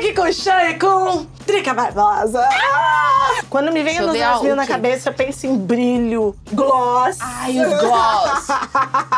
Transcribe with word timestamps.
Make 0.00 0.14
com 0.14 0.32
Chan 0.32 0.62
e 0.70 0.78
com 0.78 1.26
Drica 1.46 1.74
Barbosa. 1.74 2.42
Ah! 2.50 3.42
Quando 3.50 3.70
me 3.70 3.82
vem 3.82 3.98
anos 3.98 4.12
ver 4.12 4.22
a 4.22 4.32
2000 4.32 4.56
na 4.56 4.66
cabeça, 4.66 5.10
eu 5.10 5.12
penso 5.12 5.46
em 5.46 5.54
brilho, 5.58 6.34
gloss. 6.50 7.18
Ai, 7.20 7.58
os 7.58 7.80
gloss. 7.80 8.46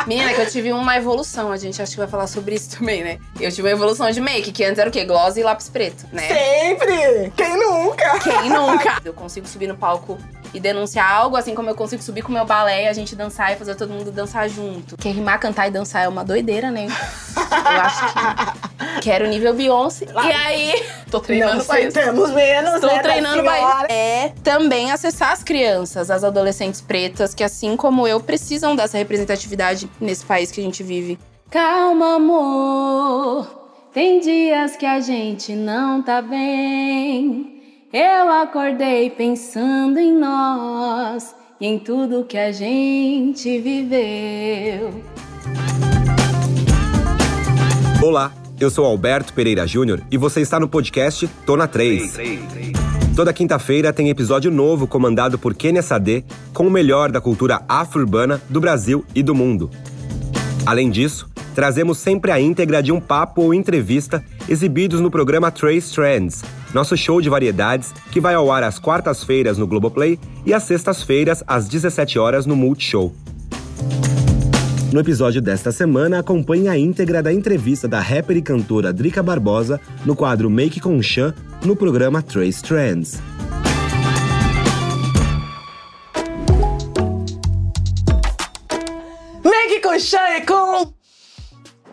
Menina, 0.09 0.35
que 0.35 0.41
eu 0.41 0.51
tive 0.51 0.73
uma 0.73 0.97
evolução. 0.97 1.53
A 1.53 1.57
gente 1.57 1.81
acho 1.81 1.93
que 1.93 1.99
vai 1.99 2.09
falar 2.09 2.27
sobre 2.27 2.57
isso 2.57 2.77
também, 2.77 3.05
né? 3.05 3.21
Eu 3.39 3.53
tive 3.53 3.69
uma 3.69 3.75
evolução 3.75 4.11
de 4.11 4.21
make, 4.21 4.51
que 4.51 4.65
antes 4.65 4.81
era 4.81 4.91
o 4.91 4.93
quê? 4.93 5.05
Gloss 5.05 5.37
e 5.37 5.45
lápis 5.45 5.69
preto, 5.69 6.05
né? 6.11 6.27
Sempre! 6.27 7.33
Quem 7.37 7.57
nunca? 7.57 8.19
Quem 8.19 8.51
nunca? 8.51 9.01
Eu 9.05 9.15
consigo 9.15 9.47
subir 9.47 9.69
no 9.69 9.77
palco 9.77 10.19
e 10.53 10.59
denunciar 10.59 11.09
algo, 11.09 11.37
assim 11.37 11.55
como 11.55 11.71
eu 11.71 11.77
consigo 11.77 12.03
subir 12.03 12.23
com 12.23 12.31
o 12.31 12.33
meu 12.33 12.45
balé 12.45 12.87
e 12.87 12.89
a 12.89 12.93
gente 12.93 13.15
dançar 13.15 13.53
e 13.53 13.57
fazer 13.57 13.77
todo 13.77 13.91
mundo 13.91 14.11
dançar 14.11 14.49
junto. 14.49 14.97
Quem 14.97 15.13
rimar, 15.13 15.39
cantar 15.39 15.69
e 15.69 15.71
dançar 15.71 16.03
é 16.03 16.09
uma 16.09 16.25
doideira, 16.25 16.73
né? 16.73 16.89
Eu 17.37 17.81
acho 17.81 18.01
que 18.13 18.72
quero 19.03 19.27
nível 19.29 19.55
Beyoncé. 19.55 20.07
E 20.07 20.33
aí, 20.33 20.83
tô 21.11 21.19
Não 21.19 21.25
treinando 21.25 21.63
isso. 21.63 21.73
aceitamos 21.73 22.31
menos, 22.31 22.75
Estou 22.75 22.91
né, 22.91 22.99
treinando 23.01 23.43
isso. 23.43 23.87
É 23.89 24.33
também 24.43 24.91
acessar 24.91 25.33
as 25.33 25.43
crianças, 25.43 26.11
as 26.11 26.25
adolescentes 26.25 26.81
pretas, 26.81 27.35
que 27.35 27.45
assim 27.45 27.77
como 27.77 28.07
eu, 28.07 28.21
precisam 28.21 28.75
dessa 28.77 28.99
representatividade 28.99 29.89
nesse 30.01 30.25
país 30.25 30.51
que 30.51 30.61
a 30.61 30.65
gente 30.65 30.83
vive. 30.83 31.19
Calma, 31.51 32.17
amor. 32.17 33.63
Tem 33.93 34.21
dias 34.21 34.75
que 34.77 34.87
a 34.87 35.01
gente 35.01 35.53
não 35.55 36.03
tá 36.03 36.23
bem. 36.23 37.61
Eu 37.93 38.31
acordei 38.31 39.11
pensando 39.11 39.99
em 39.99 40.13
nós 40.13 41.35
e 41.61 41.67
em 41.67 41.79
tudo 41.79 42.25
que 42.25 42.39
a 42.39 42.51
gente 42.51 43.59
viveu. 43.59 44.91
Olá, 48.03 48.33
eu 48.63 48.71
sou 48.71 48.85
Alberto 48.85 49.33
Pereira 49.33 49.67
Júnior 49.67 50.01
e 50.09 50.17
você 50.17 50.41
está 50.41 50.61
no 50.61 50.69
podcast 50.69 51.29
Tô 51.45 51.57
na 51.57 51.67
3. 51.67 52.15
Toda 53.17 53.33
quinta-feira 53.33 53.93
tem 53.93 54.09
episódio 54.09 54.53
novo 54.53 54.87
comandado 54.87 55.37
por 55.37 55.53
Kenia 55.53 55.83
Sade 55.83 56.25
com 56.55 56.69
o 56.69 56.71
melhor 56.71 57.11
da 57.11 57.21
cultura 57.21 57.61
afro-urbana 57.69 58.41
do 58.49 58.61
Brasil 58.61 59.05
e 59.17 59.23
do 59.23 59.35
mundo. 59.35 59.69
Além 60.65 60.91
disso, 60.91 61.29
trazemos 61.57 61.99
sempre 61.99 62.31
a 62.31 62.41
íntegra 62.41 62.81
de 62.81 62.93
um 62.93 63.01
papo 63.01 63.43
ou 63.43 63.53
entrevista 63.53 64.25
exibidos 64.49 65.01
no 65.01 65.11
programa 65.11 65.51
Trace 65.51 65.93
Trends, 65.93 66.45
nosso 66.73 66.97
show 66.97 67.21
de 67.21 67.29
variedades 67.29 67.93
que 68.13 68.21
vai 68.21 68.35
ao 68.35 68.53
ar 68.53 68.63
às 68.63 68.79
quartas-feiras 68.79 69.59
no 69.59 69.67
Globoplay 69.67 70.21
e 70.47 70.55
às 70.55 70.63
sextas-feiras 70.63 71.43
às 71.49 71.67
17 71.67 72.17
horas 72.17 72.47
no 72.47 72.55
Multishow. 72.55 73.13
No 74.93 75.01
episódio 75.01 75.41
desta 75.41 75.73
semana, 75.73 76.19
acompanhe 76.19 76.69
a 76.69 76.77
íntegra 76.77 77.23
da 77.23 77.33
entrevista 77.33 77.89
da 77.89 77.99
rapper 77.99 78.37
e 78.37 78.43
cantora 78.43 78.93
Drica 78.93 79.23
Barbosa 79.23 79.81
no 80.05 80.15
quadro 80.15 80.51
Make 80.51 80.81
com 80.81 81.01
Chan 81.01 81.35
no 81.65 81.75
programa 81.75 82.21
Trace 82.21 82.63
Trends. 82.63 83.19
Make 89.43 89.81
com 89.81 89.99
Chan 89.99 90.37
e 90.37 90.41
com 90.43 91.02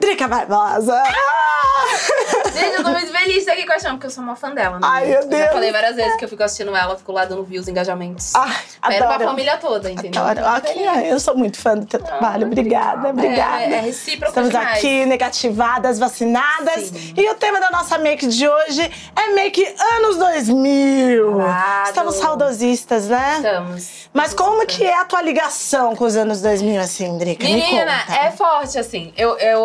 Drica 0.10 0.28
Barbosa. 0.28 1.04
Ah! 1.06 2.50
Gente, 2.52 2.76
eu 2.78 2.84
tô 2.84 2.90
muito 2.92 3.12
feliz 3.12 3.34
de 3.34 3.40
estar 3.42 3.54
aqui 3.54 3.66
com 3.66 3.74
a 3.74 3.80
Chama, 3.80 3.94
porque 3.96 4.08
eu 4.08 4.12
sou 4.12 4.24
uma 4.24 4.36
fã 4.36 4.50
dela. 4.52 4.80
Né? 4.80 4.88
Ai, 4.90 5.06
meu 5.06 5.16
Eu 5.18 5.22
já 5.22 5.28
Deus. 5.28 5.52
falei 5.52 5.72
várias 5.72 5.96
vezes 5.96 6.16
que 6.18 6.26
eu 6.26 6.30
fico 6.30 6.42
assistindo 6.44 6.76
ela, 6.76 6.98
fico 6.98 7.12
lá 7.12 7.26
dando 7.26 7.44
views, 7.44 7.68
engajamentos. 7.68 8.34
Ai, 8.36 8.50
Espero 8.74 8.98
pra 9.06 9.16
adoro. 9.16 9.30
família 9.30 9.58
toda, 9.58 9.90
entendeu? 9.92 10.22
Adoro. 10.24 10.48
Aqui, 10.48 10.80
eu 11.08 11.20
sou 11.20 11.38
muito 11.38 11.60
fã 11.60 11.78
do 11.78 11.86
teu 11.86 12.02
trabalho. 12.02 12.48
Obrigada, 12.48 13.10
obrigada. 13.10 13.64
É, 13.64 13.74
é 13.74 13.82
recíproco 13.82 14.30
Estamos 14.32 14.50
demais. 14.50 14.78
aqui, 14.80 15.06
negativadas, 15.06 16.00
vacinadas. 16.00 16.86
Sim. 16.86 17.14
E 17.16 17.30
o 17.30 17.36
tema 17.36 17.60
da 17.60 17.70
nossa 17.70 17.98
make 18.00 18.26
de 18.28 18.48
hoje 18.50 18.92
é 19.16 19.28
make 19.34 19.64
anos 19.96 20.18
2000. 20.18 21.34
Claro. 21.34 21.88
Estamos 21.88 22.16
saudosistas, 22.16 23.08
né? 23.08 23.34
Estamos. 23.38 24.10
Mas 24.12 24.34
como 24.34 24.66
que 24.66 24.84
é 24.84 24.98
a 25.00 25.06
tua 25.06 25.22
ligação 25.22 25.96
com 25.96 26.04
os 26.04 26.16
anos 26.16 26.42
2000, 26.42 26.82
assim, 26.82 27.16
Drica? 27.20 27.44
Me 27.46 27.54
Menina, 27.54 28.00
conta. 28.08 28.20
é 28.20 28.32
forte, 28.32 28.80
assim. 28.80 29.14
Eu, 29.16 29.38
eu 29.38 29.60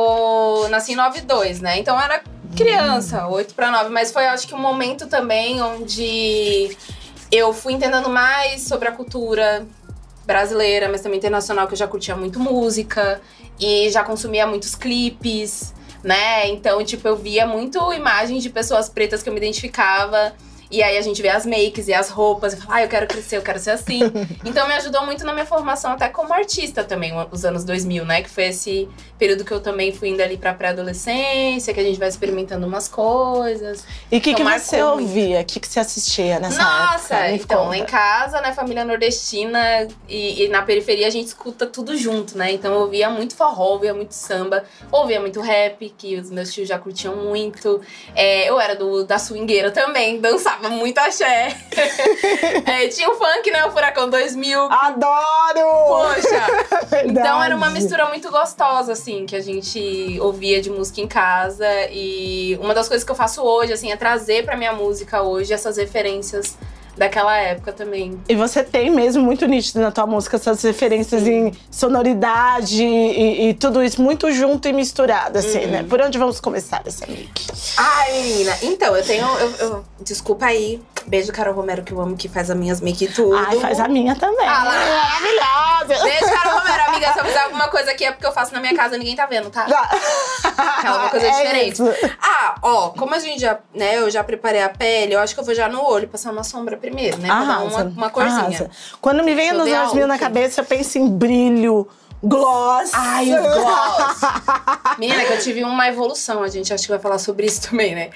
nasci 0.71 0.93
em 0.93 0.97
92, 0.97 1.61
né? 1.61 1.79
Então 1.79 2.01
era 2.01 2.23
criança, 2.57 3.27
8 3.27 3.55
pra 3.55 3.71
9. 3.71 3.91
Mas 3.91 4.13
foi, 4.13 4.27
acho 4.27 4.47
que, 4.47 4.55
um 4.55 4.59
momento 4.59 5.07
também 5.07 5.61
onde 5.61 6.77
eu 7.31 7.53
fui 7.53 7.73
entendendo 7.73 8.09
mais 8.09 8.63
sobre 8.63 8.89
a 8.89 8.93
cultura 8.93 9.67
brasileira, 10.25 10.89
mas 10.89 11.01
também 11.01 11.19
internacional, 11.19 11.67
que 11.67 11.75
eu 11.75 11.79
já 11.79 11.87
curtia 11.87 12.17
muito 12.17 12.39
música 12.41 13.21
e 13.59 13.91
já 13.91 14.03
consumia 14.03 14.47
muitos 14.47 14.75
clipes, 14.75 15.75
né? 16.03 16.49
Então, 16.49 16.83
tipo, 16.85 17.07
eu 17.07 17.17
via 17.17 17.47
muito 17.47 17.93
imagens 17.93 18.43
de 18.43 18.51
pessoas 18.51 18.89
pretas 18.89 19.23
que 19.23 19.29
eu 19.29 19.33
me 19.33 19.39
identificava. 19.39 20.35
E 20.75 20.83
aí 20.83 20.99
a 20.99 21.03
gente 21.03 21.23
vê 21.23 21.29
as 21.29 21.47
makes 21.47 21.87
e 21.89 21.95
as 21.95 22.09
roupas 22.09 22.53
e 22.55 22.57
fala, 22.57 22.77
ah, 22.77 22.83
eu 22.83 22.89
quero 22.89 23.07
crescer, 23.07 23.37
eu 23.37 23.43
quero 23.43 23.59
ser 23.61 23.71
assim. 23.71 24.01
então 24.45 24.67
me 24.67 24.75
ajudou 24.75 25.05
muito 25.07 25.25
na 25.25 25.33
minha 25.33 25.47
formação, 25.47 25.93
até 25.93 26.09
como 26.09 26.33
artista 26.35 26.83
também, 26.83 27.13
os 27.31 27.45
anos 27.45 27.63
2000, 27.65 28.05
né? 28.05 28.23
Que 28.23 28.29
foi 28.31 28.47
esse 28.47 28.89
período 29.19 29.45
que 29.45 29.53
eu 29.53 29.61
também 29.61 29.93
fui 29.93 30.09
indo 30.09 30.21
ali 30.21 30.37
pra 30.37 30.53
pré-adolescência, 30.53 31.73
que 31.73 31.81
a 31.81 31.83
gente 31.83 31.99
vai 31.99 32.09
experimentando 32.09 32.67
umas 32.67 32.89
coisas. 32.89 33.85
E 34.11 34.19
o 34.19 34.21
que, 34.21 34.35
que 34.35 34.43
Então, 34.43 34.45
você 34.59 34.77
marcou 34.79 34.97
muito. 34.97 35.09
ouvia? 35.09 35.41
O 35.41 35.45
que, 35.45 35.61
que 35.61 35.69
você 35.69 35.81
assistia 35.81 36.41
nessa 36.41 36.63
Nossa, 36.63 37.15
época? 37.17 37.45
Então, 37.45 37.69
lá 37.69 37.77
em 37.77 37.81
conta. 37.81 37.93
casa, 37.93 38.41
né, 38.41 38.53
família 38.53 38.85
nordestina 38.85 39.87
e, 40.09 40.45
e 40.45 40.49
na 40.49 40.63
periferia 40.63 41.07
a 41.07 41.11
gente 41.11 41.29
escuta 41.29 41.67
tudo 41.67 41.97
junto, 41.97 42.37
né? 42.37 42.53
Então 42.53 42.73
eu 42.75 42.81
ouvia 42.81 43.09
muito 43.11 43.35
forró, 43.37 43.73
ouvia 43.75 43.95
muito 43.95 44.13
samba, 44.13 44.65
ouvia 44.91 45.21
muito 45.21 45.41
rap, 45.41 45.89
que 45.97 46.17
os 46.17 46.31
meus 46.31 46.53
tios 46.53 46.69
já 46.69 46.79
curtiam 46.79 47.15
muito. 47.17 47.81
É, 48.15 48.49
eu 48.49 48.59
era 48.61 48.75
do, 48.75 49.05
da 49.05 49.19
swingueira 49.19 49.71
também, 49.71 50.21
dançava 50.21 50.64
muito 50.69 50.99
axé. 50.99 51.57
É, 52.67 52.89
tinha 52.89 53.11
o 53.11 53.15
funk, 53.15 53.51
né, 53.51 53.65
o 53.67 53.71
Furacão 53.71 54.09
2000. 54.09 54.69
Adoro! 54.71 55.87
Poxa! 55.87 57.05
Então 57.05 57.43
era 57.43 57.55
uma 57.55 57.71
mistura 57.71 58.07
muito 58.07 58.31
gostosa, 58.31 58.93
assim, 58.93 59.27
que 59.27 59.37
a 59.37 59.41
gente 59.41 60.19
ouvia 60.21 60.61
de 60.61 60.71
música 60.71 61.01
em 61.01 61.07
casa. 61.07 61.67
E 61.91 62.59
uma 62.61 62.75
das 62.75 62.89
coisas 62.89 63.05
que 63.05 63.11
eu 63.11 63.17
faço 63.17 63.43
hoje, 63.43 63.73
assim, 63.73 63.91
é 63.93 63.97
trazer 63.97 64.45
pra 64.45 64.57
minha 64.57 64.73
música 64.73 65.23
hoje 65.23 65.53
essas 65.53 65.77
referências 65.77 66.57
daquela 66.97 67.37
época 67.37 67.73
também. 67.73 68.21
E 68.29 68.35
você 68.35 68.63
tem 68.63 68.91
mesmo 68.91 69.23
muito 69.23 69.47
nítido 69.47 69.81
na 69.81 69.91
tua 69.91 70.07
música 70.07 70.37
essas 70.37 70.63
referências 70.63 71.27
em 71.27 71.53
sonoridade 71.71 72.83
e, 72.85 73.49
e 73.51 73.55
tudo 73.55 73.83
isso 73.83 74.01
muito 74.03 74.31
junto 74.33 74.69
e 74.69 74.73
misturado, 74.73 75.39
assim, 75.39 75.65
Uhum. 75.65 75.71
né? 75.71 75.83
Por 75.89 76.01
onde 76.01 76.19
vamos 76.19 76.41
começar 76.41 76.83
essa 76.87 77.07
make? 77.07 77.47
Ai, 77.77 78.13
menina, 78.23 78.57
então, 78.63 78.97
eu 78.97 79.05
tenho. 79.05 79.27
eu- 79.39 79.51
eu- 79.59 79.85
desculpa 80.01 80.47
aí. 80.47 80.81
Beijo, 81.07 81.31
Carol 81.33 81.55
Romero, 81.55 81.83
que 81.83 81.93
eu 81.93 82.01
amo, 82.01 82.17
que 82.17 82.29
faz 82.29 82.51
as 82.51 82.57
minhas 82.57 82.81
make 82.81 83.05
e 83.05 83.09
tudo. 83.09 83.37
Ai, 83.37 83.59
faz 83.61 83.79
a 83.79 83.87
minha 83.89 84.15
também. 84.17 84.47
Ah, 84.47 84.65
lá. 84.65 85.21
Maravilhosa! 85.21 86.05
Beijo, 86.05 86.35
Carol 86.35 86.59
Romero, 86.61 86.83
amiga. 86.89 87.13
Se 87.13 87.19
eu 87.21 87.25
fizer 87.27 87.41
alguma 87.43 87.69
coisa 87.69 87.91
aqui 87.91 88.05
é 88.05 88.13
porque 88.13 88.27
eu 88.27 88.33
faço 88.33 88.55
na 88.55 88.61
minha 88.61 88.75
casa, 88.75 88.97
ninguém 88.97 89.15
tá 89.15 89.27
vendo, 89.27 89.51
tá? 89.51 89.67
Aquela 89.67 90.99
uma 90.99 91.11
coisa 91.11 91.27
É 91.29 91.31
diferente. 91.43 91.73
isso. 91.75 91.85
Ah, 92.23 92.55
ó, 92.63 92.91
como 92.91 93.15
a 93.15 93.19
gente 93.19 93.41
já, 93.41 93.59
né, 93.75 93.99
eu 93.99 94.11
já 94.11 94.25
preparei 94.25 94.63
a 94.63 94.69
pele, 94.69 95.15
eu 95.15 95.21
acho 95.21 95.35
que 95.35 95.41
eu 95.41 95.45
vou 95.45 95.55
já 95.55 95.69
no 95.69 95.83
olho 95.85 96.09
passar 96.09 96.31
uma 96.33 96.45
sombra 96.45 96.77
primeiro, 96.85 97.19
né? 97.19 97.29
Dar 97.29 97.43
uma, 97.43 97.55
Arrasa, 97.55 97.85
uma 97.97 98.11
corzinha. 98.11 98.41
arrasa. 98.41 98.71
Quando 99.01 99.23
me 99.25 99.35
vem 99.35 99.51
anos 99.51 99.69
2000 99.69 100.07
na 100.07 100.19
cabeça, 100.19 100.61
eu 100.61 100.65
penso 100.65 100.99
em 100.99 101.09
brilho, 101.09 101.89
gloss. 102.23 102.91
Ai, 102.93 103.33
o 103.33 103.43
gloss. 103.43 104.21
Menina, 104.99 105.25
que 105.25 105.33
eu 105.33 105.41
tive 105.41 105.65
uma 105.65 105.89
evolução, 105.89 106.43
a 106.43 106.49
gente 106.49 106.73
acho 106.73 106.85
que 106.85 106.91
vai 106.91 106.99
falar 106.99 107.19
sobre 107.19 107.47
isso 107.47 107.63
também, 107.71 107.95
né? 107.95 108.11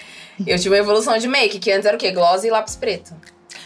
Eu 0.46 0.56
tive 0.58 0.70
uma 0.70 0.78
evolução 0.78 1.16
de 1.18 1.26
make, 1.26 1.58
que 1.58 1.72
antes 1.72 1.86
era 1.86 1.96
o 1.96 1.98
quê? 1.98 2.10
Gloss 2.12 2.44
e 2.44 2.50
lápis 2.50 2.76
preto. 2.76 3.14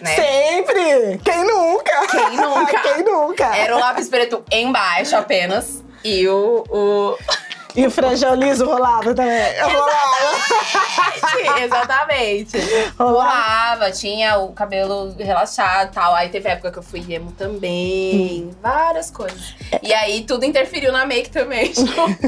Né? 0.00 0.16
Sempre! 0.16 1.18
Quem 1.24 1.44
nunca? 1.44 2.06
Quem 2.08 2.36
nunca? 2.36 2.80
Quem 2.82 3.04
nunca? 3.04 3.56
Era 3.56 3.76
o 3.76 3.78
lápis 3.78 4.08
preto 4.08 4.42
embaixo 4.50 5.14
apenas. 5.16 5.82
E 6.04 6.26
o. 6.26 6.64
o... 6.68 7.16
E 7.74 7.86
o 7.86 7.90
franjão 7.90 8.34
liso 8.34 8.66
rolava 8.66 9.14
também. 9.14 9.56
Eu 9.56 9.68
rolava. 9.68 10.02
Exatamente. 11.62 12.58
Rolava, 12.98 13.90
tinha 13.90 14.38
o 14.38 14.52
cabelo 14.52 15.14
relaxado 15.18 15.90
e 15.90 15.94
tal. 15.94 16.14
Aí 16.14 16.28
teve 16.28 16.48
época 16.48 16.70
que 16.70 16.78
eu 16.78 16.82
fui 16.82 17.04
emo 17.12 17.32
também. 17.32 18.50
Várias 18.62 19.10
coisas. 19.10 19.54
E 19.82 19.92
aí 19.94 20.24
tudo 20.24 20.44
interferiu 20.44 20.92
na 20.92 21.06
make 21.06 21.30
também. 21.30 21.72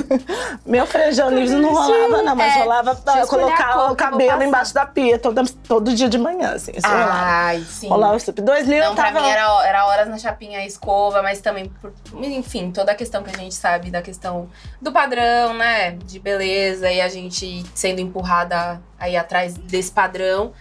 Meu 0.64 0.86
franjão 0.86 1.30
liso 1.30 1.58
não 1.58 1.74
rolava, 1.74 2.22
não, 2.22 2.36
mas 2.36 2.56
É, 2.56 2.58
rolava 2.60 2.94
pra 2.94 3.26
colocar 3.26 3.72
cor 3.74 3.92
o 3.92 3.96
cabelo 3.96 4.42
embaixo 4.42 4.72
da 4.72 4.86
pia 4.86 5.19
todo, 5.19 5.42
todo 5.69 5.94
dia 5.94 6.08
de 6.08 6.19
manhã, 6.19 6.52
assim. 6.54 6.72
Isso 6.74 6.86
rolava. 6.86 7.12
Ai, 7.12 7.60
sim. 7.69 7.88
Rolava 7.88 8.19
super. 8.19 8.42
2000 8.42 8.84
Não, 8.84 8.94
pra 8.94 9.04
tava. 9.04 9.20
mim 9.20 9.28
era, 9.28 9.66
era 9.66 9.86
horas 9.86 10.08
na 10.08 10.19
chapinha 10.19 10.60
a 10.60 10.66
escova, 10.66 11.22
mas 11.22 11.40
também, 11.40 11.69
por, 11.80 11.92
enfim, 12.22 12.70
toda 12.70 12.92
a 12.92 12.94
questão 12.94 13.22
que 13.22 13.30
a 13.30 13.36
gente 13.38 13.54
sabe 13.54 13.90
da 13.90 14.00
questão 14.02 14.48
do 14.80 14.90
padrão, 14.92 15.33
né? 15.54 15.92
De 15.92 16.19
beleza 16.19 16.90
e 16.90 17.00
a 17.00 17.08
gente 17.08 17.64
sendo 17.75 18.00
empurrada 18.00 18.81
aí 18.98 19.16
atrás 19.16 19.54
desse 19.54 19.90
padrão. 19.90 20.52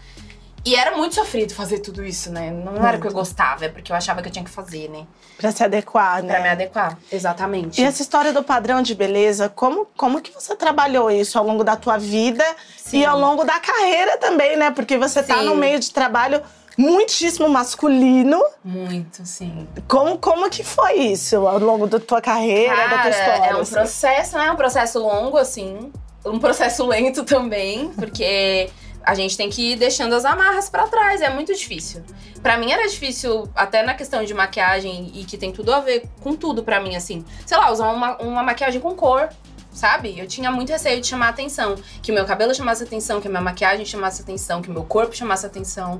E 0.66 0.75
era 0.75 0.96
muito 0.96 1.16
sofrido 1.16 1.54
fazer 1.54 1.80
tudo 1.80 2.06
isso, 2.06 2.31
né? 2.31 2.50
Não 2.50 2.88
era 2.88 2.98
o 2.98 3.02
que 3.02 3.08
eu 3.08 3.12
gostava, 3.12 3.66
é 3.66 3.70
porque 3.70 3.92
eu 3.92 3.96
achava 3.96 4.22
que 4.22 4.30
eu 4.30 4.31
tinha 4.31 4.46
que 4.46 4.50
fazer, 4.50 4.90
né? 4.90 5.06
Pra 5.38 5.52
se 5.52 5.62
adequar, 5.62 6.24
né? 6.24 6.34
Pra 6.34 6.42
me 6.42 6.50
adequar, 6.50 6.98
exatamente. 7.12 7.81
E 7.81 7.84
essa 7.84 8.02
história 8.02 8.31
do 8.31 8.42
padrão 8.42 8.81
de 8.81 8.96
beleza, 8.96 9.50
como, 9.50 9.86
como 9.98 10.22
que 10.22 10.31
você 10.31 10.56
trabalhou 10.56 11.12
isso 11.12 11.38
ao 11.38 11.46
longo 11.46 11.66
da 11.66 11.75
tua 11.75 11.98
vida 11.98 12.46
Sim. 12.78 13.00
e 13.00 13.06
ao 13.06 13.20
longo 13.20 13.44
da 13.44 13.60
carreira 13.60 14.18
também, 14.18 14.56
né? 14.56 14.72
Porque 14.72 14.98
você 14.98 15.22
tá 15.22 15.40
Sim. 15.40 15.46
no 15.46 15.56
meio 15.56 15.81
de 15.81 15.92
trabalho 15.92 16.42
muitíssimo 16.78 17.48
masculino. 17.50 18.42
Muito, 18.64 19.25
sim. 19.25 19.68
Como, 19.88 20.18
como 20.18 20.50
que 20.50 20.64
foi 20.64 20.94
isso 20.94 21.48
ao 21.48 21.60
longo 21.60 21.88
da 21.88 22.00
tua 22.00 22.22
carreira, 22.22 22.75
da 22.75 22.88
tua 22.90 22.98
Cara, 22.98 23.10
história? 23.10 23.52
é 23.52 23.56
um 23.56 23.60
assim? 23.62 23.74
processo, 23.74 24.38
né? 24.38 24.52
Um 24.52 24.56
processo 24.56 25.00
longo, 25.00 25.38
assim. 25.38 25.92
Um 26.25 26.40
processo 26.40 26.86
lento 26.88 27.24
também, 27.24 27.90
porque 27.90 28.70
a 29.04 29.14
gente 29.16 29.36
tem 29.36 29.50
que 29.50 29.74
ir 29.74 29.75
deixando 29.75 30.14
as 30.16 30.25
amarras 30.25 30.70
pra 30.70 30.88
trás. 30.88 31.22
É 31.22 31.30
muito 31.30 31.54
difícil. 31.54 32.02
Pra 32.42 32.58
mim 32.58 32.72
era 32.72 32.88
difícil, 32.88 33.50
até 33.56 33.84
na 33.84 33.94
questão 33.94 34.24
de 34.24 34.34
maquiagem, 34.34 35.12
e 35.14 35.24
que 35.24 35.38
tem 35.38 35.52
tudo 35.52 35.74
a 35.74 35.80
ver 35.80 36.04
com 36.22 36.36
tudo 36.36 36.64
pra 36.64 36.80
mim, 36.80 36.96
assim. 36.96 37.24
Sei 37.46 37.58
lá, 37.58 37.72
usar 37.72 37.90
uma, 37.92 38.18
uma 38.18 38.44
maquiagem 38.44 38.81
com 38.81 38.94
cor. 38.96 39.30
Sabe? 39.72 40.20
Eu 40.20 40.28
tinha 40.28 40.52
muito 40.52 40.70
receio 40.70 41.02
de 41.02 41.08
chamar 41.08 41.30
atenção. 41.30 41.75
Que 42.02 42.12
o 42.12 42.16
meu 42.16 42.25
cabelo 42.25 42.54
chamasse 42.54 42.84
atenção, 42.84 43.20
que 43.20 43.28
a 43.28 43.30
minha 43.31 43.42
maquiagem 43.42 43.84
chamasse 43.84 44.22
atenção, 44.22 44.62
que 44.62 44.70
o 44.70 44.72
meu 44.74 44.84
corpo 44.84 45.16
chamasse 45.16 45.46
atenção. 45.48 45.98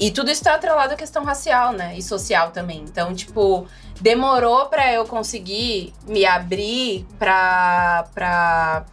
E 0.00 0.10
tudo 0.10 0.30
isso 0.30 0.42
tá 0.42 0.54
atrelado 0.54 0.94
à 0.94 0.96
questão 0.96 1.22
racial, 1.24 1.72
né? 1.72 1.94
E 1.96 2.02
social 2.02 2.50
também. 2.52 2.80
Então, 2.80 3.14
tipo, 3.14 3.66
demorou 4.00 4.66
pra 4.66 4.90
eu 4.92 5.04
conseguir 5.04 5.92
me 6.08 6.24
abrir 6.24 7.06
pra, 7.18 8.08
pra 8.14 8.86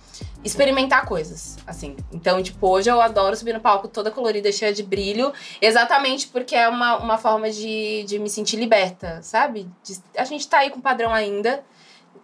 experimentar 0.44 1.06
coisas, 1.06 1.58
assim. 1.66 1.96
Então, 2.12 2.44
tipo, 2.44 2.68
hoje 2.68 2.90
eu 2.92 3.00
adoro 3.02 3.36
subir 3.38 3.54
no 3.54 3.62
palco 3.62 3.88
toda 3.88 4.12
colorida, 4.12 4.52
cheia 4.52 4.74
de 4.74 4.84
brilho, 4.84 5.32
exatamente 5.62 6.28
porque 6.28 6.56
é 6.56 6.68
uma, 6.68 6.98
uma 6.98 7.18
forma 7.18 7.50
de, 7.50 8.04
de 8.04 8.20
me 8.20 8.30
sentir 8.30 8.58
liberta, 8.58 9.20
sabe? 9.22 9.68
De- 9.84 10.00
a 10.18 10.26
gente 10.26 10.46
tá 10.48 10.60
aí 10.60 10.70
com 10.70 10.80
padrão 10.82 11.14
ainda, 11.14 11.64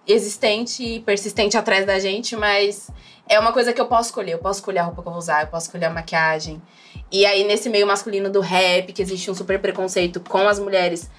existente 0.06 0.84
e 0.84 1.00
persistente 1.00 1.58
atrás 1.58 1.86
da 1.86 1.98
gente, 2.00 2.36
mas 2.36 2.90
é 3.28 3.40
uma 3.40 3.54
coisa 3.54 3.72
que 3.74 3.80
eu 3.80 3.88
posso 3.88 4.10
escolher. 4.10 4.34
Eu 4.34 4.40
posso 4.40 4.60
escolher 4.60 4.80
a 4.80 4.84
roupa 4.84 5.02
que 5.02 5.08
eu 5.08 5.12
vou 5.14 5.20
usar, 5.20 5.42
eu 5.44 5.48
posso 5.48 5.68
escolher 5.68 5.86
a 5.86 5.90
maquiagem. 5.90 6.62
E 7.14 7.26
aí, 7.28 7.44
nesse 7.44 7.70
meio 7.70 7.86
masculino 7.86 8.30
do 8.30 8.42
rap, 8.42 8.92
que 8.92 9.00
existe 9.02 9.30
um 9.30 9.36
super 9.36 9.60
preconceito 9.60 10.20
com 10.20 10.48
as 10.48 10.58
mulheres 10.60 11.10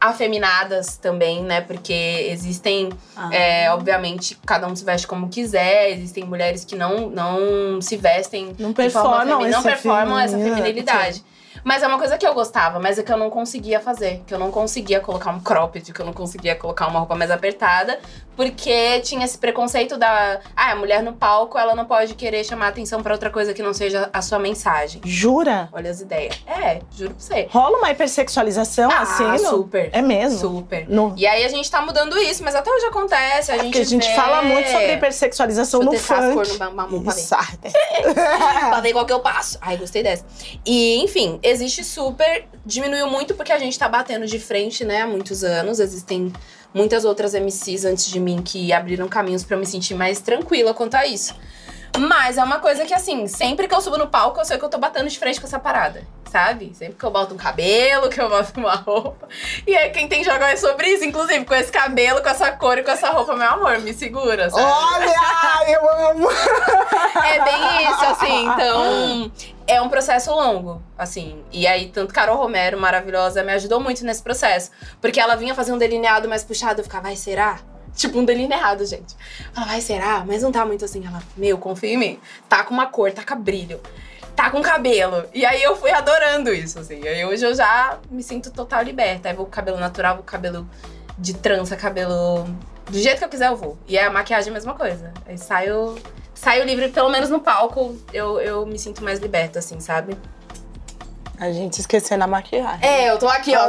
afeminadas 0.00 0.96
também, 0.96 1.42
né? 1.42 1.60
Porque 1.60 1.92
existem, 2.30 2.90
Ah. 3.16 3.32
é, 3.32 3.70
obviamente, 3.72 4.36
cada 4.44 4.66
um 4.66 4.74
se 4.74 4.84
veste 4.84 5.06
como 5.06 5.28
quiser. 5.28 5.90
Existem 5.92 6.24
mulheres 6.24 6.64
que 6.64 6.74
não, 6.74 7.08
não 7.08 7.80
se 7.80 7.96
vestem 7.96 8.54
Não 8.58 8.72
performam 8.72 9.38
femi- 9.38 9.50
não 9.50 9.58
essa 9.60 9.62
performam 9.62 10.18
essa 10.18 10.36
feminilidade. 10.38 11.24
Mas 11.64 11.82
é 11.82 11.86
uma 11.88 11.98
coisa 11.98 12.16
que 12.16 12.24
eu 12.26 12.32
gostava, 12.32 12.78
mas 12.78 12.96
é 12.98 13.02
que 13.02 13.12
eu 13.12 13.16
não 13.16 13.28
conseguia 13.28 13.80
fazer. 13.80 14.22
Que 14.26 14.32
eu 14.34 14.38
não 14.38 14.52
conseguia 14.52 15.00
colocar 15.00 15.30
um 15.30 15.40
cropped, 15.40 15.92
que 15.92 16.00
eu 16.00 16.06
não 16.06 16.12
conseguia 16.12 16.54
colocar 16.54 16.86
uma 16.86 17.00
roupa 17.00 17.16
mais 17.16 17.30
apertada. 17.30 17.98
Porque 18.36 19.00
tinha 19.00 19.24
esse 19.24 19.38
preconceito 19.38 19.96
da... 19.96 20.40
Ah, 20.54 20.72
a 20.72 20.76
mulher 20.76 21.02
no 21.02 21.14
palco, 21.14 21.58
ela 21.58 21.74
não 21.74 21.86
pode 21.86 22.14
querer 22.14 22.44
chamar 22.44 22.68
atenção 22.68 23.02
pra 23.02 23.14
outra 23.14 23.30
coisa 23.30 23.54
que 23.54 23.62
não 23.62 23.72
seja 23.72 24.10
a 24.12 24.20
sua 24.20 24.38
mensagem. 24.38 25.00
Jura? 25.04 25.68
Olha 25.72 25.90
as 25.90 26.00
ideias. 26.02 26.38
É, 26.46 26.80
juro 26.94 27.10
pra 27.14 27.18
você. 27.18 27.48
Rola 27.50 27.78
uma 27.78 27.90
hipersexualização 27.90 28.90
Ah, 28.90 29.00
assim? 29.00 29.24
no- 29.24 29.38
super. 29.38 29.88
É 29.92 30.02
mesmo? 30.02 30.38
Super. 30.38 30.86
No... 30.88 31.14
E 31.16 31.26
aí 31.26 31.44
a 31.44 31.48
gente 31.48 31.70
tá 31.70 31.80
mudando 31.80 32.18
isso, 32.18 32.44
mas 32.44 32.54
até 32.54 32.70
hoje 32.70 32.84
acontece. 32.86 33.50
A 33.50 33.54
É 33.54 33.58
gente 33.58 33.66
porque 33.68 33.78
a 33.78 33.84
gente 33.84 34.06
vê- 34.08 34.14
fala 34.14 34.42
muito 34.42 34.68
sobre 34.70 34.92
hipersexualização 34.92 35.80
Deixa 35.86 36.14
no 36.20 36.30
as 36.30 36.34
funk. 36.48 36.52
no 36.52 36.58
bam- 36.58 36.88
bam- 36.88 37.02
pra 37.04 37.12
ver. 37.14 37.26
Pra 38.14 38.80
ver 38.80 38.92
qual 38.92 39.06
que 39.06 39.12
eu 39.12 39.20
passo. 39.20 39.58
Ai, 39.60 39.76
gostei 39.76 40.02
dessa. 40.02 40.24
E, 40.64 41.02
enfim, 41.02 41.38
existe 41.42 41.82
super. 41.84 42.44
Diminuiu 42.64 43.08
muito 43.08 43.34
porque 43.34 43.52
a 43.52 43.58
gente 43.58 43.78
tá 43.78 43.88
batendo 43.88 44.26
de 44.26 44.38
frente, 44.38 44.84
né, 44.84 45.02
há 45.02 45.06
muitos 45.06 45.42
anos. 45.44 45.78
Existem 45.80 46.32
muitas 46.76 47.06
outras 47.06 47.32
MCs 47.32 47.86
antes 47.86 48.06
de 48.06 48.20
mim 48.20 48.42
que 48.42 48.70
abriram 48.70 49.08
caminhos 49.08 49.42
pra 49.42 49.56
eu 49.56 49.60
me 49.60 49.66
sentir 49.66 49.94
mais 49.94 50.20
tranquila 50.20 50.74
quanto 50.74 50.94
a 50.94 51.06
isso. 51.06 51.34
Mas 51.98 52.36
é 52.36 52.44
uma 52.44 52.58
coisa 52.58 52.84
que, 52.84 52.92
assim, 52.92 53.26
sempre 53.26 53.66
que 53.66 53.74
eu 53.74 53.80
subo 53.80 53.96
no 53.96 54.08
palco, 54.08 54.38
eu 54.38 54.44
sei 54.44 54.58
que 54.58 54.64
eu 54.64 54.68
tô 54.68 54.76
batendo 54.76 55.08
de 55.08 55.18
frente 55.18 55.40
com 55.40 55.46
essa 55.46 55.58
parada. 55.58 56.02
Sabe? 56.30 56.74
Sempre 56.74 56.96
que 56.96 57.04
eu 57.04 57.10
boto 57.10 57.32
um 57.32 57.38
cabelo, 57.38 58.10
que 58.10 58.20
eu 58.20 58.28
boto 58.28 58.60
uma 58.60 58.74
roupa. 58.74 59.26
E 59.66 59.74
aí, 59.74 59.88
quem 59.88 60.06
tem 60.06 60.22
jogo 60.22 60.44
é 60.44 60.54
sobre 60.56 60.88
isso, 60.88 61.04
inclusive, 61.04 61.46
com 61.46 61.54
esse 61.54 61.72
cabelo, 61.72 62.20
com 62.20 62.28
essa 62.28 62.52
cor 62.52 62.76
e 62.76 62.82
com 62.82 62.90
essa 62.90 63.08
roupa, 63.10 63.34
meu 63.34 63.48
amor, 63.48 63.78
me 63.78 63.94
segura, 63.94 64.50
sabe? 64.50 64.62
Olha, 64.62 65.70
eu 65.70 66.10
amo! 66.10 66.28
É 67.24 67.42
bem 67.42 67.90
isso, 67.90 68.04
assim. 68.04 68.46
Então, 68.46 69.32
é 69.66 69.80
um 69.82 69.88
processo 69.88 70.30
longo, 70.30 70.82
assim. 70.96 71.42
E 71.52 71.66
aí, 71.66 71.88
tanto 71.88 72.14
Carol 72.14 72.36
Romero, 72.36 72.78
maravilhosa, 72.80 73.42
me 73.42 73.52
ajudou 73.52 73.80
muito 73.80 74.04
nesse 74.04 74.22
processo. 74.22 74.70
Porque 75.00 75.20
ela 75.20 75.34
vinha 75.34 75.54
fazer 75.54 75.72
um 75.72 75.78
delineado 75.78 76.28
mais 76.28 76.44
puxado, 76.44 76.80
eu 76.80 76.84
ficava, 76.84 77.04
vai, 77.04 77.16
será? 77.16 77.58
Tipo, 77.94 78.18
um 78.18 78.24
delineado, 78.24 78.84
gente. 78.84 79.16
Ela, 79.56 79.66
vai, 79.66 79.80
será? 79.80 80.22
Mas 80.24 80.42
não 80.42 80.52
tá 80.52 80.64
muito 80.64 80.84
assim. 80.84 81.04
Ela, 81.04 81.22
meu, 81.36 81.58
confia 81.58 81.94
em 81.94 81.96
mim. 81.96 82.20
Tá 82.48 82.62
com 82.62 82.74
uma 82.74 82.86
cor, 82.86 83.10
tá 83.10 83.24
com 83.24 83.40
brilho. 83.40 83.80
Tá 84.36 84.50
com 84.50 84.60
cabelo. 84.60 85.24
E 85.32 85.46
aí 85.46 85.62
eu 85.62 85.74
fui 85.74 85.90
adorando 85.90 86.52
isso, 86.52 86.78
assim. 86.78 87.06
Aí 87.08 87.24
hoje 87.24 87.44
eu 87.44 87.54
já 87.54 87.98
me 88.10 88.22
sinto 88.22 88.50
total 88.50 88.82
liberta. 88.82 89.30
Aí 89.30 89.34
vou 89.34 89.46
com 89.46 89.50
cabelo 89.50 89.80
natural, 89.80 90.16
vou 90.16 90.22
com 90.22 90.30
cabelo 90.30 90.68
de 91.18 91.34
trança, 91.34 91.74
cabelo. 91.74 92.44
Do 92.90 92.98
jeito 92.98 93.18
que 93.18 93.24
eu 93.24 93.28
quiser, 93.30 93.48
eu 93.48 93.56
vou. 93.56 93.78
E 93.88 93.98
a 93.98 94.10
maquiagem 94.10 94.48
é 94.48 94.50
a 94.50 94.54
mesma 94.54 94.74
coisa. 94.74 95.12
Aí 95.26 95.38
saio 95.38 95.96
saio 96.46 96.64
livre, 96.64 96.88
pelo 96.90 97.08
menos 97.08 97.28
no 97.28 97.40
palco, 97.40 97.96
eu, 98.12 98.40
eu 98.40 98.64
me 98.64 98.78
sinto 98.78 99.02
mais 99.02 99.18
liberta, 99.18 99.58
assim, 99.58 99.80
sabe? 99.80 100.16
A 101.40 101.50
gente 101.50 101.80
esquecendo 101.80 102.22
a 102.22 102.26
maquiagem. 102.28 102.78
É, 102.88 103.10
eu 103.10 103.18
tô 103.18 103.26
aqui, 103.28 103.52
ó. 103.54 103.68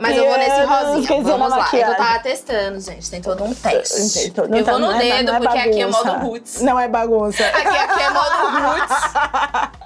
Mas 0.00 0.16
eu 0.16 0.24
vou 0.28 0.38
nesse 0.38 0.60
rosinha. 0.62 1.22
Vamos 1.22 1.50
lá. 1.50 1.68
Eu 1.72 1.96
tava 1.96 2.18
testando, 2.20 2.80
gente. 2.80 3.10
Tem 3.10 3.20
todo 3.20 3.42
um 3.44 3.52
teste. 3.52 4.32
Não 4.48 4.56
eu 4.58 4.64
tá- 4.64 4.70
vou 4.70 4.80
no 4.80 4.92
é- 4.92 4.98
dedo, 4.98 5.32
é 5.32 5.40
porque 5.40 5.58
aqui 5.58 5.82
é 5.82 5.86
modo 5.86 6.12
roots. 6.20 6.62
Não 6.62 6.78
é 6.80 6.88
bagunça. 6.88 7.44
Aqui, 7.44 7.76
aqui 7.76 8.02
é 8.02 8.10
modo 8.10 8.36
roots. 8.62 8.96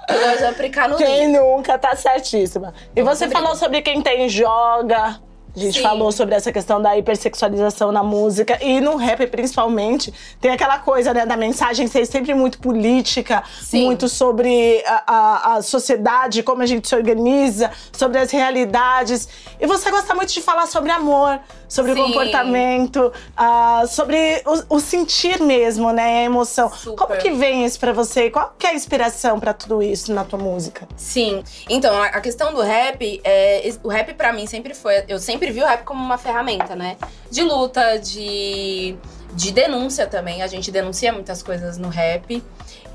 Eu 0.07 0.19
gosto 0.21 0.37
de 0.37 0.45
aplicar 0.45 0.87
no 0.87 0.95
Quem 0.97 1.31
dedo. 1.31 1.43
nunca 1.43 1.77
tá 1.79 1.95
certíssima. 1.95 2.73
E 2.95 3.01
Vamos 3.01 3.17
você 3.17 3.25
abrir. 3.25 3.35
falou 3.37 3.55
sobre 3.55 3.81
quem 3.81 4.01
tem 4.01 4.29
joga. 4.29 5.19
A 5.55 5.59
gente 5.59 5.77
Sim. 5.77 5.83
falou 5.83 6.11
sobre 6.11 6.35
essa 6.35 6.51
questão 6.51 6.81
da 6.81 6.97
hipersexualização 6.97 7.91
na 7.91 8.03
música 8.03 8.57
e 8.61 8.81
no 8.81 8.97
rap 8.97 9.25
principalmente. 9.27 10.13
Tem 10.41 10.51
aquela 10.51 10.79
coisa, 10.79 11.13
né, 11.13 11.25
da 11.25 11.37
mensagem 11.37 11.87
ser 11.87 12.05
sempre 12.05 12.33
muito 12.33 12.59
política, 12.59 13.41
Sim. 13.61 13.85
muito 13.85 14.09
sobre 14.09 14.83
a, 14.85 15.03
a- 15.07 15.53
a 15.55 15.61
sociedade, 15.61 16.43
como 16.43 16.61
a 16.61 16.65
gente 16.65 16.87
se 16.87 16.95
organiza, 16.95 17.71
sobre 17.93 18.17
as 18.17 18.31
realidades. 18.31 19.29
E 19.59 19.65
você 19.65 19.89
gosta 19.89 20.13
muito 20.13 20.33
de 20.33 20.41
falar 20.41 20.67
sobre 20.67 20.91
amor, 20.91 21.39
sobre 21.67 21.91
o 21.91 21.95
Sim. 21.95 22.03
comportamento, 22.03 23.11
ah, 23.35 23.83
sobre 23.87 24.41
o, 24.45 24.75
o 24.75 24.79
sentir 24.79 25.41
mesmo, 25.41 25.91
né, 25.91 26.19
a 26.19 26.23
emoção. 26.23 26.71
Super. 26.71 26.95
Como 26.95 27.19
que 27.19 27.31
vem 27.31 27.65
isso 27.65 27.79
pra 27.79 27.93
você? 27.93 28.29
Qual 28.29 28.53
que 28.57 28.67
é 28.67 28.71
a 28.71 28.73
inspiração 28.73 29.39
pra 29.39 29.53
tudo 29.53 29.81
isso 29.81 30.13
na 30.13 30.23
tua 30.23 30.39
música? 30.39 30.87
Sim. 30.95 31.43
Então, 31.69 32.01
a 32.01 32.21
questão 32.21 32.53
do 32.53 32.61
rap, 32.61 33.21
é, 33.23 33.73
o 33.83 33.87
rap 33.87 34.13
pra 34.13 34.31
mim 34.33 34.47
sempre 34.47 34.73
foi. 34.73 35.03
Eu 35.07 35.19
sempre 35.19 35.51
vi 35.51 35.61
o 35.61 35.65
rap 35.65 35.83
como 35.83 36.03
uma 36.03 36.17
ferramenta, 36.17 36.75
né? 36.75 36.97
De 37.29 37.41
luta, 37.41 37.97
de, 37.97 38.95
de 39.33 39.51
denúncia 39.51 40.07
também. 40.07 40.41
A 40.41 40.47
gente 40.47 40.71
denuncia 40.71 41.11
muitas 41.11 41.41
coisas 41.41 41.77
no 41.77 41.89
rap. 41.89 42.43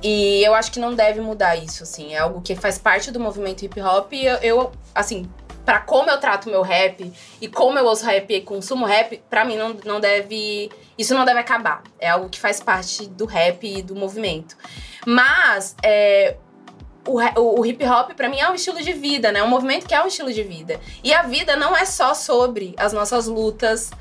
E 0.02 0.42
eu 0.42 0.54
acho 0.54 0.72
que 0.72 0.80
não 0.80 0.94
deve 0.94 1.20
mudar 1.20 1.56
isso, 1.56 1.82
assim. 1.82 2.14
É 2.14 2.18
algo 2.18 2.40
que 2.40 2.54
faz 2.54 2.78
parte 2.78 3.10
do 3.10 3.20
movimento 3.20 3.62
hip 3.64 3.80
hop. 3.80 4.12
E 4.12 4.24
eu, 4.24 4.36
eu, 4.36 4.72
assim, 4.94 5.28
pra 5.70 5.78
como 5.78 6.10
eu 6.10 6.18
trato 6.18 6.50
meu 6.50 6.62
rap 6.62 7.12
e 7.40 7.46
como 7.46 7.78
eu 7.78 7.84
ouço 7.84 8.04
rap 8.04 8.28
e 8.34 8.40
consumo 8.40 8.84
rap, 8.84 9.22
pra 9.30 9.44
mim 9.44 9.54
não, 9.56 9.76
não 9.84 10.00
deve. 10.00 10.68
Isso 10.98 11.14
não 11.14 11.24
deve 11.24 11.38
acabar. 11.38 11.84
É 12.00 12.10
algo 12.10 12.28
que 12.28 12.40
faz 12.40 12.58
parte 12.60 13.06
do 13.06 13.24
rap 13.24 13.64
e 13.64 13.80
do 13.80 13.94
movimento. 13.94 14.56
Mas, 15.06 15.76
é, 15.80 16.36
o, 17.06 17.20
o- 17.60 17.64
hip 17.64 17.84
hop, 17.86 18.10
pra 18.16 18.28
mim, 18.28 18.40
é 18.40 18.50
um 18.50 18.54
estilo 18.56 18.82
de 18.82 18.92
vida, 18.92 19.30
né? 19.30 19.44
Um 19.44 19.48
movimento 19.48 19.86
que 19.86 19.94
é 19.94 20.02
um 20.02 20.08
estilo 20.08 20.32
de 20.32 20.42
vida. 20.42 20.80
E 21.04 21.14
a 21.14 21.22
vida 21.22 21.54
não 21.54 21.76
é 21.76 21.84
só 21.84 22.14
sobre 22.14 22.74
as 22.76 22.92
nossas 22.92 23.28
lutas, 23.28 23.92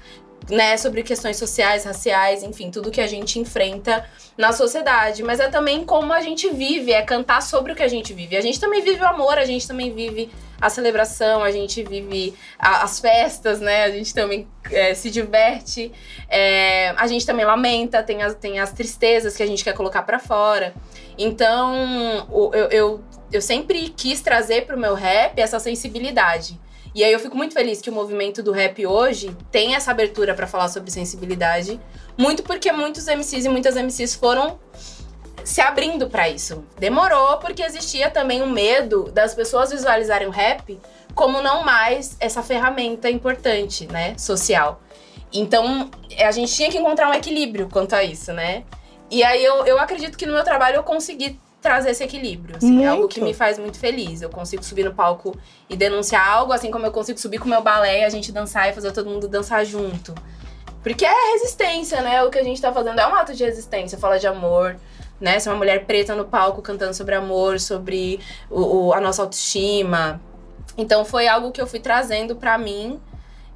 né? 0.49 0.77
Sobre 0.77 1.03
questões 1.03 1.37
sociais, 1.37 1.83
raciais, 1.83 2.43
enfim, 2.43 2.69
tudo 2.71 2.91
que 2.91 3.01
a 3.01 3.07
gente 3.07 3.39
enfrenta 3.39 4.05
na 4.37 4.51
sociedade. 4.51 5.23
Mas 5.23 5.39
é 5.39 5.47
também 5.49 5.83
como 5.83 6.13
a 6.13 6.21
gente 6.21 6.49
vive, 6.49 6.91
é 6.91 7.01
cantar 7.01 7.41
sobre 7.41 7.73
o 7.73 7.75
que 7.75 7.83
a 7.83 7.87
gente 7.87 8.13
vive. 8.13 8.37
A 8.37 8.41
gente 8.41 8.59
também 8.59 8.81
vive 8.81 9.01
o 9.01 9.07
amor, 9.07 9.37
a 9.37 9.45
gente 9.45 9.67
também 9.67 9.93
vive 9.93 10.29
a 10.61 10.69
celebração, 10.69 11.41
a 11.41 11.51
gente 11.51 11.81
vive 11.83 12.33
a- 12.57 12.83
as 12.83 12.99
festas, 12.99 13.59
né? 13.61 13.83
A 13.85 13.91
gente 13.91 14.13
também 14.13 14.47
é, 14.71 14.93
se 14.93 15.09
diverte. 15.09 15.91
É, 16.29 16.89
a 16.97 17.07
gente 17.07 17.25
também 17.25 17.45
lamenta, 17.45 18.03
tem 18.03 18.21
as, 18.21 18.35
tem 18.35 18.59
as 18.59 18.71
tristezas 18.71 19.35
que 19.37 19.43
a 19.43 19.45
gente 19.47 19.63
quer 19.63 19.73
colocar 19.73 20.01
pra 20.03 20.19
fora. 20.19 20.73
Então, 21.17 22.27
eu, 22.53 22.69
eu, 22.71 23.03
eu 23.31 23.41
sempre 23.41 23.89
quis 23.89 24.21
trazer 24.21 24.65
pro 24.65 24.77
meu 24.77 24.93
rap 24.95 25.39
essa 25.39 25.59
sensibilidade. 25.59 26.59
E 26.93 27.03
aí 27.03 27.11
eu 27.11 27.19
fico 27.19 27.37
muito 27.37 27.53
feliz 27.53 27.81
que 27.81 27.89
o 27.89 27.93
movimento 27.93 28.41
do 28.41 28.51
rap 28.51 28.85
hoje 28.85 29.35
tem 29.51 29.75
essa 29.75 29.91
abertura 29.91 30.33
pra 30.33 30.47
falar 30.47 30.69
sobre 30.69 30.89
sensibilidade. 30.89 31.79
Muito 32.17 32.43
porque 32.43 32.71
muitos 32.71 33.05
MCs 33.05 33.45
e 33.45 33.49
muitas 33.49 33.75
MCs 33.75 34.15
foram 34.15 34.59
se 35.43 35.61
abrindo 35.61 36.09
para 36.09 36.29
isso. 36.29 36.63
Demorou 36.77 37.37
porque 37.37 37.61
existia 37.61 38.09
também 38.09 38.41
o 38.41 38.45
um 38.45 38.49
medo 38.49 39.11
das 39.11 39.33
pessoas 39.33 39.71
visualizarem 39.71 40.27
o 40.27 40.31
rap 40.31 40.79
como 41.15 41.41
não 41.41 41.63
mais 41.63 42.15
essa 42.19 42.41
ferramenta 42.41 43.09
importante, 43.09 43.87
né, 43.87 44.17
social. 44.17 44.81
Então, 45.33 45.89
a 46.17 46.31
gente 46.31 46.53
tinha 46.53 46.69
que 46.69 46.77
encontrar 46.77 47.09
um 47.09 47.13
equilíbrio 47.13 47.69
quanto 47.69 47.93
a 47.93 48.03
isso, 48.03 48.33
né? 48.33 48.63
E 49.11 49.23
aí 49.23 49.43
eu, 49.43 49.65
eu 49.65 49.79
acredito 49.79 50.17
que 50.17 50.25
no 50.25 50.33
meu 50.33 50.43
trabalho 50.43 50.77
eu 50.77 50.83
consegui 50.83 51.39
trazer 51.61 51.91
esse 51.91 52.03
equilíbrio. 52.03 52.57
Assim, 52.57 52.83
é 52.83 52.87
algo 52.87 53.07
que 53.07 53.21
me 53.21 53.33
faz 53.33 53.57
muito 53.59 53.77
feliz. 53.77 54.21
Eu 54.21 54.29
consigo 54.29 54.63
subir 54.63 54.83
no 54.85 54.93
palco 54.93 55.37
e 55.69 55.75
denunciar 55.75 56.27
algo, 56.27 56.53
assim 56.53 56.71
como 56.71 56.85
eu 56.85 56.91
consigo 56.91 57.19
subir 57.19 57.39
com 57.39 57.45
o 57.45 57.49
meu 57.49 57.61
balé, 57.61 58.05
a 58.05 58.09
gente 58.09 58.31
dançar 58.31 58.69
e 58.69 58.73
fazer 58.73 58.91
todo 58.91 59.09
mundo 59.09 59.27
dançar 59.27 59.65
junto. 59.65 60.13
Porque 60.81 61.05
é 61.05 61.33
resistência, 61.33 62.01
né? 62.01 62.23
O 62.23 62.29
que 62.29 62.39
a 62.39 62.43
gente 62.43 62.61
tá 62.61 62.71
fazendo 62.71 62.99
é 62.99 63.07
um 63.07 63.13
ato 63.13 63.33
de 63.33 63.43
resistência, 63.43 63.97
fala 63.97 64.17
de 64.17 64.27
amor, 64.27 64.77
né? 65.19 65.39
Ser 65.39 65.49
uma 65.49 65.57
mulher 65.57 65.85
preta 65.85 66.15
no 66.15 66.25
palco 66.25 66.61
cantando 66.61 66.93
sobre 66.93 67.15
amor, 67.15 67.59
sobre 67.59 68.19
o, 68.49 68.87
o, 68.87 68.93
a 68.93 69.01
nossa 69.01 69.21
autoestima. 69.21 70.21
Então 70.77 71.03
foi 71.03 71.27
algo 71.27 71.51
que 71.51 71.61
eu 71.61 71.67
fui 71.67 71.79
trazendo 71.79 72.35
para 72.35 72.57
mim 72.57 72.99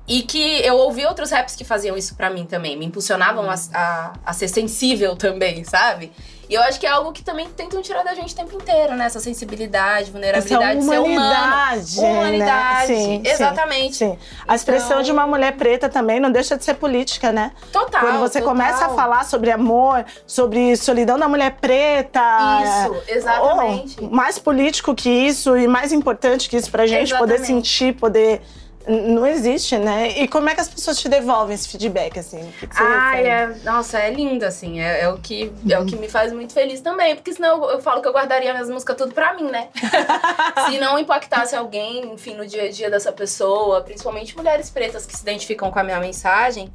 e 0.07 0.21
que 0.21 0.61
eu 0.65 0.75
ouvi 0.75 1.05
outros 1.05 1.31
raps 1.31 1.55
que 1.55 1.63
faziam 1.63 1.95
isso 1.95 2.15
para 2.15 2.29
mim 2.29 2.45
também, 2.45 2.77
me 2.77 2.85
impulsionavam 2.85 3.49
a, 3.49 3.55
a, 3.73 4.13
a, 4.25 4.33
ser 4.33 4.49
sensível 4.49 5.15
também, 5.15 5.63
sabe? 5.63 6.11
E 6.49 6.55
eu 6.55 6.61
acho 6.61 6.77
que 6.77 6.85
é 6.85 6.89
algo 6.89 7.13
que 7.13 7.23
também 7.23 7.47
tentam 7.49 7.81
tirar 7.81 8.03
da 8.03 8.13
gente 8.13 8.33
o 8.33 8.35
tempo 8.35 8.53
inteiro, 8.53 8.95
né? 8.95 9.05
Essa 9.05 9.21
sensibilidade, 9.21 10.11
vulnerabilidade, 10.11 10.77
Essa 10.79 11.01
humanidade, 11.01 11.85
ser 11.85 11.99
humano. 12.01 12.19
Humanidade. 12.19 12.91
Né? 12.91 12.97
Sim, 12.97 13.21
Exatamente. 13.25 13.95
Sim, 13.95 14.11
sim. 14.11 14.17
A 14.45 14.53
expressão 14.53 14.87
então... 14.87 15.03
de 15.03 15.11
uma 15.13 15.25
mulher 15.25 15.53
preta 15.53 15.87
também 15.87 16.19
não 16.19 16.29
deixa 16.29 16.57
de 16.57 16.65
ser 16.65 16.73
política, 16.73 17.31
né? 17.31 17.53
Total. 17.71 18.01
Quando 18.01 18.19
você 18.19 18.39
total. 18.39 18.55
começa 18.55 18.85
a 18.85 18.89
falar 18.89 19.23
sobre 19.23 19.51
amor, 19.51 20.05
sobre 20.27 20.75
solidão 20.75 21.17
da 21.17 21.29
mulher 21.29 21.57
preta. 21.61 22.21
Isso, 22.61 23.03
exatamente. 23.07 24.03
mais 24.03 24.37
político 24.37 24.93
que 24.93 25.09
isso 25.09 25.55
e 25.55 25.65
mais 25.65 25.93
importante 25.93 26.49
que 26.49 26.57
isso 26.57 26.69
pra 26.69 26.85
gente 26.85 27.13
exatamente. 27.13 27.37
poder 27.37 27.45
sentir, 27.47 27.93
poder 27.93 28.41
não 28.87 29.25
existe, 29.25 29.77
né? 29.77 30.09
E 30.09 30.27
como 30.27 30.49
é 30.49 30.55
que 30.55 30.61
as 30.61 30.67
pessoas 30.67 30.99
te 30.99 31.07
devolvem 31.07 31.55
esse 31.55 31.67
feedback, 31.69 32.19
assim? 32.19 32.51
Que 32.59 32.67
que 32.67 32.75
Ai, 32.77 33.25
é, 33.25 33.47
nossa, 33.63 33.97
é 33.97 34.09
lindo, 34.09 34.45
assim. 34.45 34.81
É, 34.81 35.01
é, 35.01 35.09
o 35.09 35.17
que, 35.17 35.51
é 35.69 35.79
o 35.79 35.85
que 35.85 35.95
me 35.95 36.09
faz 36.09 36.33
muito 36.33 36.53
feliz 36.53 36.81
também. 36.81 37.15
Porque 37.15 37.33
senão 37.33 37.63
eu, 37.63 37.71
eu 37.71 37.81
falo 37.81 38.01
que 38.01 38.07
eu 38.07 38.13
guardaria 38.13 38.51
minhas 38.51 38.69
músicas 38.69 38.97
tudo 38.97 39.13
pra 39.13 39.33
mim, 39.33 39.49
né? 39.49 39.69
Se 40.69 40.77
não 40.79 40.99
impactasse 40.99 41.55
alguém, 41.55 42.13
enfim, 42.13 42.35
no 42.35 42.45
dia 42.45 42.63
a 42.63 42.69
dia 42.69 42.89
dessa 42.89 43.11
pessoa, 43.11 43.81
principalmente 43.81 44.35
mulheres 44.35 44.69
pretas 44.69 45.05
que 45.05 45.15
se 45.15 45.21
identificam 45.21 45.71
com 45.71 45.79
a 45.79 45.83
minha 45.83 45.99
mensagem, 45.99 46.71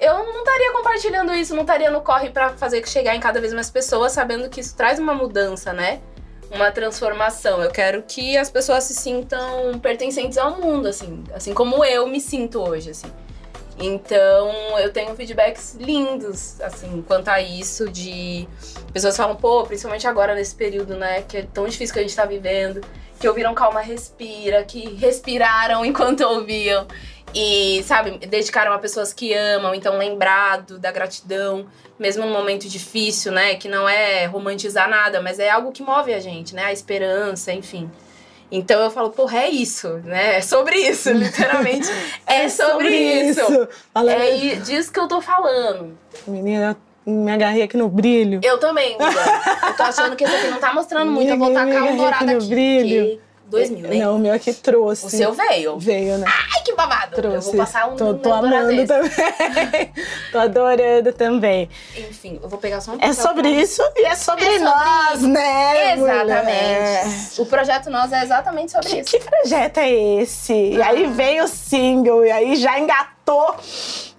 eu 0.00 0.18
não 0.18 0.38
estaria 0.40 0.72
compartilhando 0.72 1.32
isso, 1.32 1.54
não 1.54 1.62
estaria 1.62 1.90
no 1.90 2.00
corre 2.00 2.30
para 2.30 2.50
fazer 2.56 2.86
chegar 2.88 3.14
em 3.14 3.20
cada 3.20 3.40
vez 3.40 3.52
mais 3.52 3.70
pessoas, 3.70 4.10
sabendo 4.10 4.50
que 4.50 4.60
isso 4.60 4.76
traz 4.76 4.98
uma 4.98 5.14
mudança, 5.14 5.72
né? 5.72 6.00
Uma 6.52 6.70
transformação. 6.70 7.62
Eu 7.62 7.70
quero 7.70 8.02
que 8.02 8.36
as 8.36 8.50
pessoas 8.50 8.84
se 8.84 8.94
sintam 8.94 9.78
pertencentes 9.80 10.38
ao 10.38 10.60
mundo, 10.60 10.86
assim, 10.86 11.24
assim 11.34 11.54
como 11.54 11.84
eu 11.84 12.06
me 12.06 12.20
sinto 12.20 12.60
hoje, 12.60 12.90
assim. 12.90 13.10
Então, 13.78 14.78
eu 14.78 14.92
tenho 14.92 15.14
feedbacks 15.16 15.74
lindos, 15.74 16.60
assim, 16.60 17.02
quanto 17.06 17.28
a 17.28 17.40
isso, 17.40 17.88
de 17.88 18.46
pessoas 18.92 19.16
falam, 19.16 19.34
pô, 19.34 19.64
principalmente 19.64 20.06
agora 20.06 20.34
nesse 20.34 20.54
período, 20.54 20.94
né, 20.96 21.22
que 21.22 21.38
é 21.38 21.42
tão 21.42 21.66
difícil 21.66 21.92
que 21.94 22.00
a 22.00 22.02
gente 22.02 22.14
tá 22.14 22.24
vivendo, 22.24 22.80
que 23.18 23.26
ouviram 23.26 23.54
Calma 23.54 23.80
Respira, 23.80 24.62
que 24.64 24.94
respiraram 24.94 25.84
enquanto 25.86 26.20
ouviam. 26.22 26.86
E, 27.34 27.82
sabe, 27.84 28.18
dedicaram 28.18 28.74
a 28.74 28.78
pessoas 28.78 29.12
que 29.12 29.32
amam, 29.32 29.74
então 29.74 29.96
lembrado 29.96 30.78
da 30.78 30.92
gratidão, 30.92 31.66
mesmo 31.98 32.26
num 32.26 32.32
momento 32.32 32.68
difícil, 32.68 33.32
né? 33.32 33.54
Que 33.54 33.68
não 33.68 33.88
é 33.88 34.26
romantizar 34.26 34.86
nada, 34.86 35.22
mas 35.22 35.38
é 35.38 35.48
algo 35.48 35.72
que 35.72 35.82
move 35.82 36.12
a 36.12 36.20
gente, 36.20 36.54
né? 36.54 36.64
A 36.64 36.72
esperança, 36.72 37.50
enfim. 37.50 37.90
Então 38.54 38.82
eu 38.82 38.90
falo, 38.90 39.08
porra, 39.08 39.38
é 39.38 39.48
isso, 39.48 39.88
né? 40.04 40.36
É 40.36 40.40
sobre 40.42 40.76
isso, 40.76 41.10
literalmente. 41.10 41.88
é, 42.26 42.50
sobre, 42.50 42.72
sobre 42.72 42.96
isso. 42.98 43.40
isso. 43.40 43.68
É 44.10 44.54
disso 44.56 44.92
que 44.92 45.00
eu 45.00 45.08
tô 45.08 45.22
falando. 45.22 45.96
Menina, 46.26 46.76
me 47.06 47.32
agarrei 47.32 47.62
aqui 47.62 47.78
no 47.78 47.88
brilho. 47.88 48.40
Eu 48.42 48.58
também, 48.58 48.94
amiga. 49.00 49.20
eu 49.68 49.74
tô 49.74 49.82
achando 49.82 50.14
que 50.14 50.24
esse 50.24 50.36
aqui 50.36 50.48
não 50.48 50.58
tá 50.58 50.74
mostrando 50.74 51.10
muito. 51.10 51.30
Eu 51.30 51.38
vou 51.38 51.50
tacar 51.52 51.82
um 51.84 51.96
dourado 51.96 52.24
aqui. 52.24 52.34
No 52.34 52.46
brilho. 52.46 53.20
2000, 53.52 53.88
né? 53.88 53.96
Não, 53.96 54.16
o 54.16 54.18
meu 54.18 54.32
aqui 54.32 54.52
trouxe. 54.52 55.06
O 55.06 55.10
seu 55.10 55.32
veio. 55.32 55.78
Veio, 55.78 56.18
né? 56.18 56.26
Ai, 56.26 56.62
que 56.62 56.74
babado. 56.74 57.14
Trouxe. 57.14 57.36
Eu 57.36 57.42
vou 57.42 57.54
passar 57.56 57.88
um 57.88 57.96
Tô, 57.96 58.14
tô 58.14 58.32
amando 58.32 58.86
também. 58.86 59.92
tô 60.32 60.38
adorando 60.38 61.12
também. 61.12 61.68
Enfim, 61.96 62.40
eu 62.42 62.48
vou 62.48 62.58
pegar 62.58 62.80
só 62.80 62.92
um 62.92 62.98
É 63.00 63.12
sobre 63.12 63.48
isso 63.48 63.82
e 63.96 64.04
é 64.04 64.14
sobre, 64.14 64.44
é 64.44 64.58
nós, 64.58 65.22
né? 65.22 65.92
Exatamente. 65.92 66.42
Mulher. 66.42 67.04
O 67.38 67.46
projeto 67.46 67.90
Nós 67.90 68.12
é 68.12 68.22
exatamente 68.22 68.72
sobre 68.72 68.88
que, 68.88 69.00
isso. 69.00 69.10
Que 69.10 69.18
projeto 69.20 69.78
é 69.78 69.90
esse? 69.90 70.52
Ah. 70.52 70.56
E 70.56 70.82
aí 70.82 71.06
veio 71.06 71.44
o 71.44 71.48
single, 71.48 72.24
e 72.24 72.30
aí 72.30 72.56
já 72.56 72.78
engatou 72.78 73.21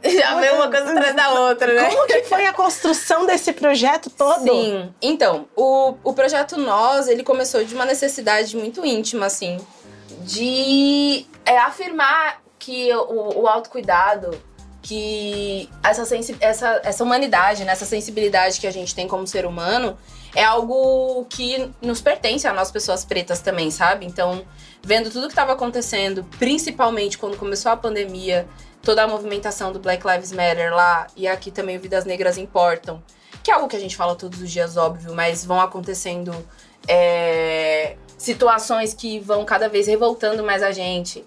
Já 0.03 0.39
veio 0.39 0.55
uma 0.55 0.69
coisa 0.69 0.91
atrás 0.91 1.15
da 1.15 1.29
outra, 1.31 1.73
né? 1.73 1.89
Como 1.89 2.07
que 2.07 2.23
foi 2.23 2.45
a 2.45 2.53
construção 2.53 3.25
desse 3.25 3.53
projeto 3.53 4.09
todo? 4.09 4.43
Sim. 4.43 4.93
Então, 5.01 5.47
o, 5.55 5.95
o 6.03 6.13
projeto 6.13 6.57
Nós, 6.57 7.07
ele 7.07 7.23
começou 7.23 7.63
de 7.63 7.73
uma 7.73 7.85
necessidade 7.85 8.55
muito 8.57 8.85
íntima, 8.85 9.27
assim, 9.27 9.57
de 10.21 11.25
é, 11.45 11.57
afirmar 11.57 12.41
que 12.59 12.93
o, 12.93 13.41
o 13.41 13.47
autocuidado, 13.47 14.37
que 14.81 15.69
essa, 15.81 16.03
essa, 16.41 16.81
essa 16.83 17.03
humanidade, 17.03 17.63
né, 17.63 17.71
essa 17.71 17.85
sensibilidade 17.85 18.59
que 18.59 18.67
a 18.67 18.71
gente 18.71 18.93
tem 18.93 19.07
como 19.07 19.25
ser 19.25 19.45
humano, 19.45 19.97
é 20.35 20.43
algo 20.43 21.25
que 21.29 21.69
nos 21.81 22.01
pertence 22.01 22.47
a 22.47 22.53
nós, 22.53 22.71
pessoas 22.71 23.05
pretas 23.05 23.39
também, 23.39 23.69
sabe? 23.69 24.05
Então, 24.05 24.43
vendo 24.81 25.09
tudo 25.09 25.27
que 25.27 25.33
estava 25.33 25.53
acontecendo, 25.53 26.25
principalmente 26.39 27.17
quando 27.17 27.37
começou 27.37 27.71
a 27.71 27.77
pandemia, 27.77 28.47
toda 28.83 29.03
a 29.03 29.07
movimentação 29.07 29.71
do 29.71 29.79
Black 29.79 30.05
Lives 30.05 30.31
Matter 30.31 30.73
lá 30.75 31.07
e 31.15 31.27
aqui 31.27 31.49
também 31.49 31.77
o 31.77 31.79
Vidas 31.79 32.03
Negras 32.05 32.37
Importam, 32.37 33.01
que 33.41 33.49
é 33.49 33.53
algo 33.53 33.67
que 33.67 33.75
a 33.75 33.79
gente 33.79 33.95
fala 33.95 34.13
todos 34.15 34.41
os 34.41 34.51
dias, 34.51 34.77
óbvio, 34.77 35.15
mas 35.15 35.43
vão 35.43 35.59
acontecendo 35.59 36.35
é, 36.87 37.95
situações 38.17 38.93
que 38.93 39.19
vão 39.19 39.45
cada 39.45 39.69
vez 39.69 39.87
revoltando 39.87 40.43
mais 40.43 40.61
a 40.61 40.71
gente. 40.71 41.25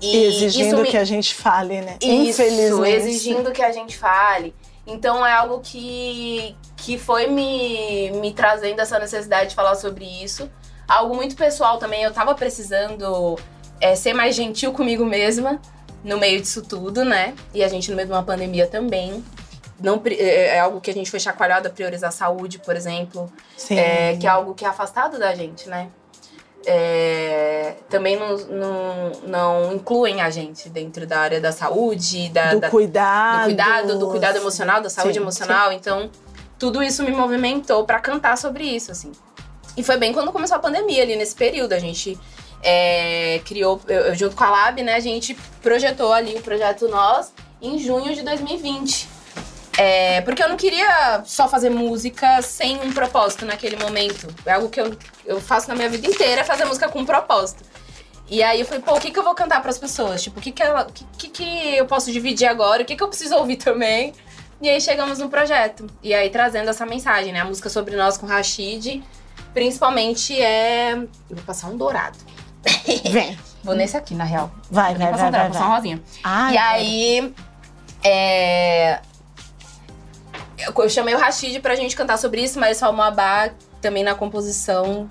E 0.00 0.24
exigindo 0.24 0.78
me... 0.78 0.88
que 0.88 0.96
a 0.96 1.04
gente 1.04 1.34
fale, 1.34 1.80
né? 1.80 1.98
Isso, 2.00 2.42
Infelizmente. 2.42 2.96
exigindo 2.96 3.52
que 3.52 3.62
a 3.62 3.72
gente 3.72 3.96
fale. 3.96 4.54
Então 4.86 5.26
é 5.26 5.32
algo 5.32 5.60
que, 5.60 6.56
que 6.76 6.96
foi 6.96 7.26
me, 7.26 8.10
me 8.12 8.32
trazendo 8.32 8.80
essa 8.80 8.98
necessidade 8.98 9.50
de 9.50 9.54
falar 9.54 9.74
sobre 9.74 10.04
isso. 10.04 10.50
Algo 10.86 11.14
muito 11.14 11.36
pessoal 11.36 11.78
também, 11.78 12.02
eu 12.02 12.12
tava 12.12 12.34
precisando 12.34 13.38
é, 13.78 13.94
ser 13.94 14.14
mais 14.14 14.34
gentil 14.34 14.72
comigo 14.72 15.04
mesma 15.04 15.60
no 16.04 16.18
meio 16.18 16.40
disso 16.40 16.62
tudo, 16.62 17.04
né? 17.04 17.34
E 17.52 17.62
a 17.62 17.68
gente 17.68 17.90
no 17.90 17.96
meio 17.96 18.08
de 18.08 18.14
uma 18.14 18.22
pandemia 18.22 18.66
também. 18.66 19.24
Não, 19.80 20.02
é, 20.06 20.56
é 20.56 20.60
algo 20.60 20.80
que 20.80 20.90
a 20.90 20.94
gente 20.94 21.10
foi 21.10 21.20
chacoalhado 21.20 21.68
a 21.68 21.70
priorizar 21.70 22.08
a 22.08 22.12
saúde, 22.12 22.58
por 22.58 22.74
exemplo. 22.74 23.32
Sim. 23.56 23.78
É, 23.78 24.16
que 24.16 24.26
é 24.26 24.30
algo 24.30 24.54
que 24.54 24.64
é 24.64 24.68
afastado 24.68 25.18
da 25.18 25.34
gente, 25.34 25.68
né? 25.68 25.88
É, 26.66 27.76
também 27.88 28.18
não, 28.18 28.36
não, 28.36 29.12
não, 29.26 29.74
incluem 29.74 30.20
a 30.20 30.28
gente 30.28 30.68
dentro 30.68 31.06
da 31.06 31.20
área 31.20 31.40
da 31.40 31.52
saúde, 31.52 32.28
da, 32.30 32.50
do 32.52 32.60
da, 32.60 32.68
cuidado, 32.68 33.38
do 33.38 33.44
cuidado, 33.44 33.98
do 33.98 34.08
cuidado 34.10 34.36
emocional, 34.36 34.82
da 34.82 34.90
saúde 34.90 35.14
sim, 35.14 35.20
emocional. 35.20 35.70
Sim. 35.70 35.76
Então, 35.76 36.10
tudo 36.58 36.82
isso 36.82 37.04
me 37.04 37.12
movimentou 37.12 37.84
para 37.84 38.00
cantar 38.00 38.36
sobre 38.36 38.64
isso, 38.64 38.90
assim. 38.90 39.12
E 39.76 39.82
foi 39.82 39.96
bem 39.96 40.12
quando 40.12 40.32
começou 40.32 40.56
a 40.56 40.60
pandemia 40.60 41.04
ali 41.04 41.14
nesse 41.14 41.36
período. 41.36 41.72
A 41.72 41.78
gente 41.78 42.18
é, 42.62 43.40
criou, 43.44 43.80
eu, 43.88 44.14
junto 44.14 44.36
com 44.36 44.44
a 44.44 44.50
Lab, 44.50 44.82
né, 44.82 44.94
a 44.94 45.00
gente 45.00 45.34
projetou 45.62 46.12
ali 46.12 46.34
o 46.34 46.42
projeto 46.42 46.88
Nós 46.88 47.32
em 47.60 47.78
junho 47.78 48.14
de 48.14 48.22
2020. 48.22 49.08
É, 49.76 50.20
porque 50.22 50.42
eu 50.42 50.48
não 50.48 50.56
queria 50.56 51.22
só 51.24 51.48
fazer 51.48 51.70
música 51.70 52.42
sem 52.42 52.80
um 52.80 52.92
propósito 52.92 53.46
naquele 53.46 53.76
momento. 53.76 54.26
É 54.44 54.54
algo 54.54 54.68
que 54.68 54.80
eu, 54.80 54.96
eu 55.24 55.40
faço 55.40 55.68
na 55.68 55.76
minha 55.76 55.88
vida 55.88 56.04
inteira, 56.04 56.40
é 56.40 56.44
fazer 56.44 56.64
música 56.64 56.88
com 56.88 56.98
um 56.98 57.06
propósito. 57.06 57.62
E 58.30 58.42
aí 58.42 58.60
eu 58.60 58.66
falei, 58.66 58.82
pô, 58.82 58.96
o 58.96 59.00
que, 59.00 59.10
que 59.10 59.18
eu 59.18 59.22
vou 59.22 59.34
cantar 59.34 59.60
para 59.60 59.70
as 59.70 59.78
pessoas? 59.78 60.22
Tipo, 60.22 60.40
o 60.40 60.42
que 60.42 60.50
que, 60.50 60.62
ela, 60.62 60.86
que, 61.16 61.28
que, 61.28 61.76
eu 61.76 61.86
posso 61.86 62.12
dividir 62.12 62.46
agora? 62.46 62.82
O 62.82 62.84
que, 62.84 62.96
que 62.96 63.02
eu 63.02 63.08
preciso 63.08 63.36
ouvir 63.36 63.56
também? 63.56 64.12
E 64.60 64.68
aí 64.68 64.80
chegamos 64.80 65.18
no 65.18 65.30
projeto. 65.30 65.86
E 66.02 66.12
aí 66.12 66.28
trazendo 66.28 66.68
essa 66.68 66.84
mensagem, 66.84 67.32
né? 67.32 67.40
A 67.40 67.44
música 67.44 67.70
sobre 67.70 67.96
nós 67.96 68.18
com 68.18 68.26
Rashid, 68.26 69.02
principalmente 69.54 70.38
é. 70.38 70.94
Eu 70.94 71.36
vou 71.36 71.44
passar 71.44 71.68
um 71.68 71.76
dourado. 71.76 72.18
Vem. 73.10 73.38
Vou 73.62 73.74
nesse 73.74 73.96
aqui, 73.96 74.14
na 74.14 74.24
real. 74.24 74.50
Vai, 74.70 74.94
vai, 74.94 75.12
vai, 75.12 75.30
vai, 75.30 75.50
vai. 75.50 75.62
rosinha. 75.62 76.02
Ai, 76.22 76.54
e 76.54 76.58
aí, 76.58 77.34
é... 78.04 79.00
Eu 80.58 80.88
chamei 80.88 81.14
o 81.14 81.18
Rashid 81.18 81.60
pra 81.60 81.74
gente 81.74 81.94
cantar 81.94 82.18
sobre 82.18 82.42
isso, 82.42 82.58
mas 82.58 82.82
o 82.82 82.86
Abá 82.86 83.50
também 83.80 84.02
na 84.02 84.14
composição 84.14 85.08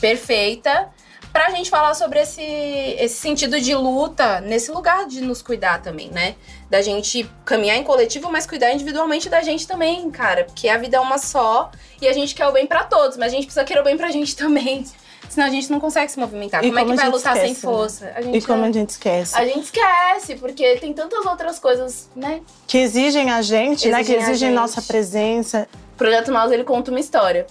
perfeita. 0.00 0.88
pra 1.32 1.50
gente 1.50 1.68
falar 1.68 1.92
sobre 1.94 2.20
esse, 2.20 2.42
esse 2.42 3.16
sentido 3.16 3.60
de 3.60 3.74
luta, 3.74 4.40
nesse 4.40 4.70
lugar 4.70 5.06
de 5.06 5.20
nos 5.20 5.42
cuidar 5.42 5.82
também, 5.82 6.10
né? 6.10 6.34
Da 6.70 6.80
gente 6.80 7.30
caminhar 7.44 7.76
em 7.76 7.82
coletivo, 7.82 8.30
mas 8.32 8.46
cuidar 8.46 8.72
individualmente 8.72 9.28
da 9.28 9.42
gente 9.42 9.66
também, 9.66 10.10
cara. 10.10 10.44
Porque 10.44 10.68
a 10.68 10.78
vida 10.78 10.96
é 10.96 11.00
uma 11.00 11.18
só 11.18 11.70
e 12.00 12.08
a 12.08 12.12
gente 12.12 12.34
quer 12.34 12.46
o 12.46 12.52
bem 12.52 12.66
para 12.66 12.84
todos, 12.84 13.18
mas 13.18 13.32
a 13.32 13.36
gente 13.36 13.44
precisa 13.44 13.64
querer 13.64 13.80
o 13.80 13.84
bem 13.84 13.96
pra 13.98 14.10
gente 14.10 14.34
também. 14.36 14.86
Senão 15.28 15.46
a 15.46 15.50
gente 15.50 15.70
não 15.70 15.80
consegue 15.80 16.10
se 16.10 16.18
movimentar. 16.18 16.64
E 16.64 16.68
como, 16.68 16.78
é 16.78 16.84
que 16.84 16.96
vai 16.96 17.08
lutar 17.08 17.36
esquece, 17.36 17.54
sem 17.54 17.54
força? 17.54 18.06
Né? 18.06 18.12
A 18.16 18.22
gente 18.22 18.38
e 18.38 18.46
como 18.46 18.64
é... 18.64 18.68
a 18.68 18.72
gente 18.72 18.90
esquece. 18.90 19.36
A 19.36 19.44
gente 19.44 19.64
esquece, 19.64 20.36
porque 20.36 20.76
tem 20.76 20.92
tantas 20.92 21.24
outras 21.26 21.58
coisas, 21.58 22.08
né? 22.14 22.40
Que 22.66 22.78
exigem 22.78 23.30
a 23.30 23.42
gente, 23.42 23.88
exigem 23.88 23.92
né? 23.92 24.04
Que 24.04 24.12
exigem 24.14 24.50
nossa 24.52 24.80
presença. 24.82 25.68
O 25.94 25.96
Projeto 25.96 26.32
Mouse, 26.32 26.52
ele 26.52 26.64
conta 26.64 26.90
uma 26.90 27.00
história. 27.00 27.46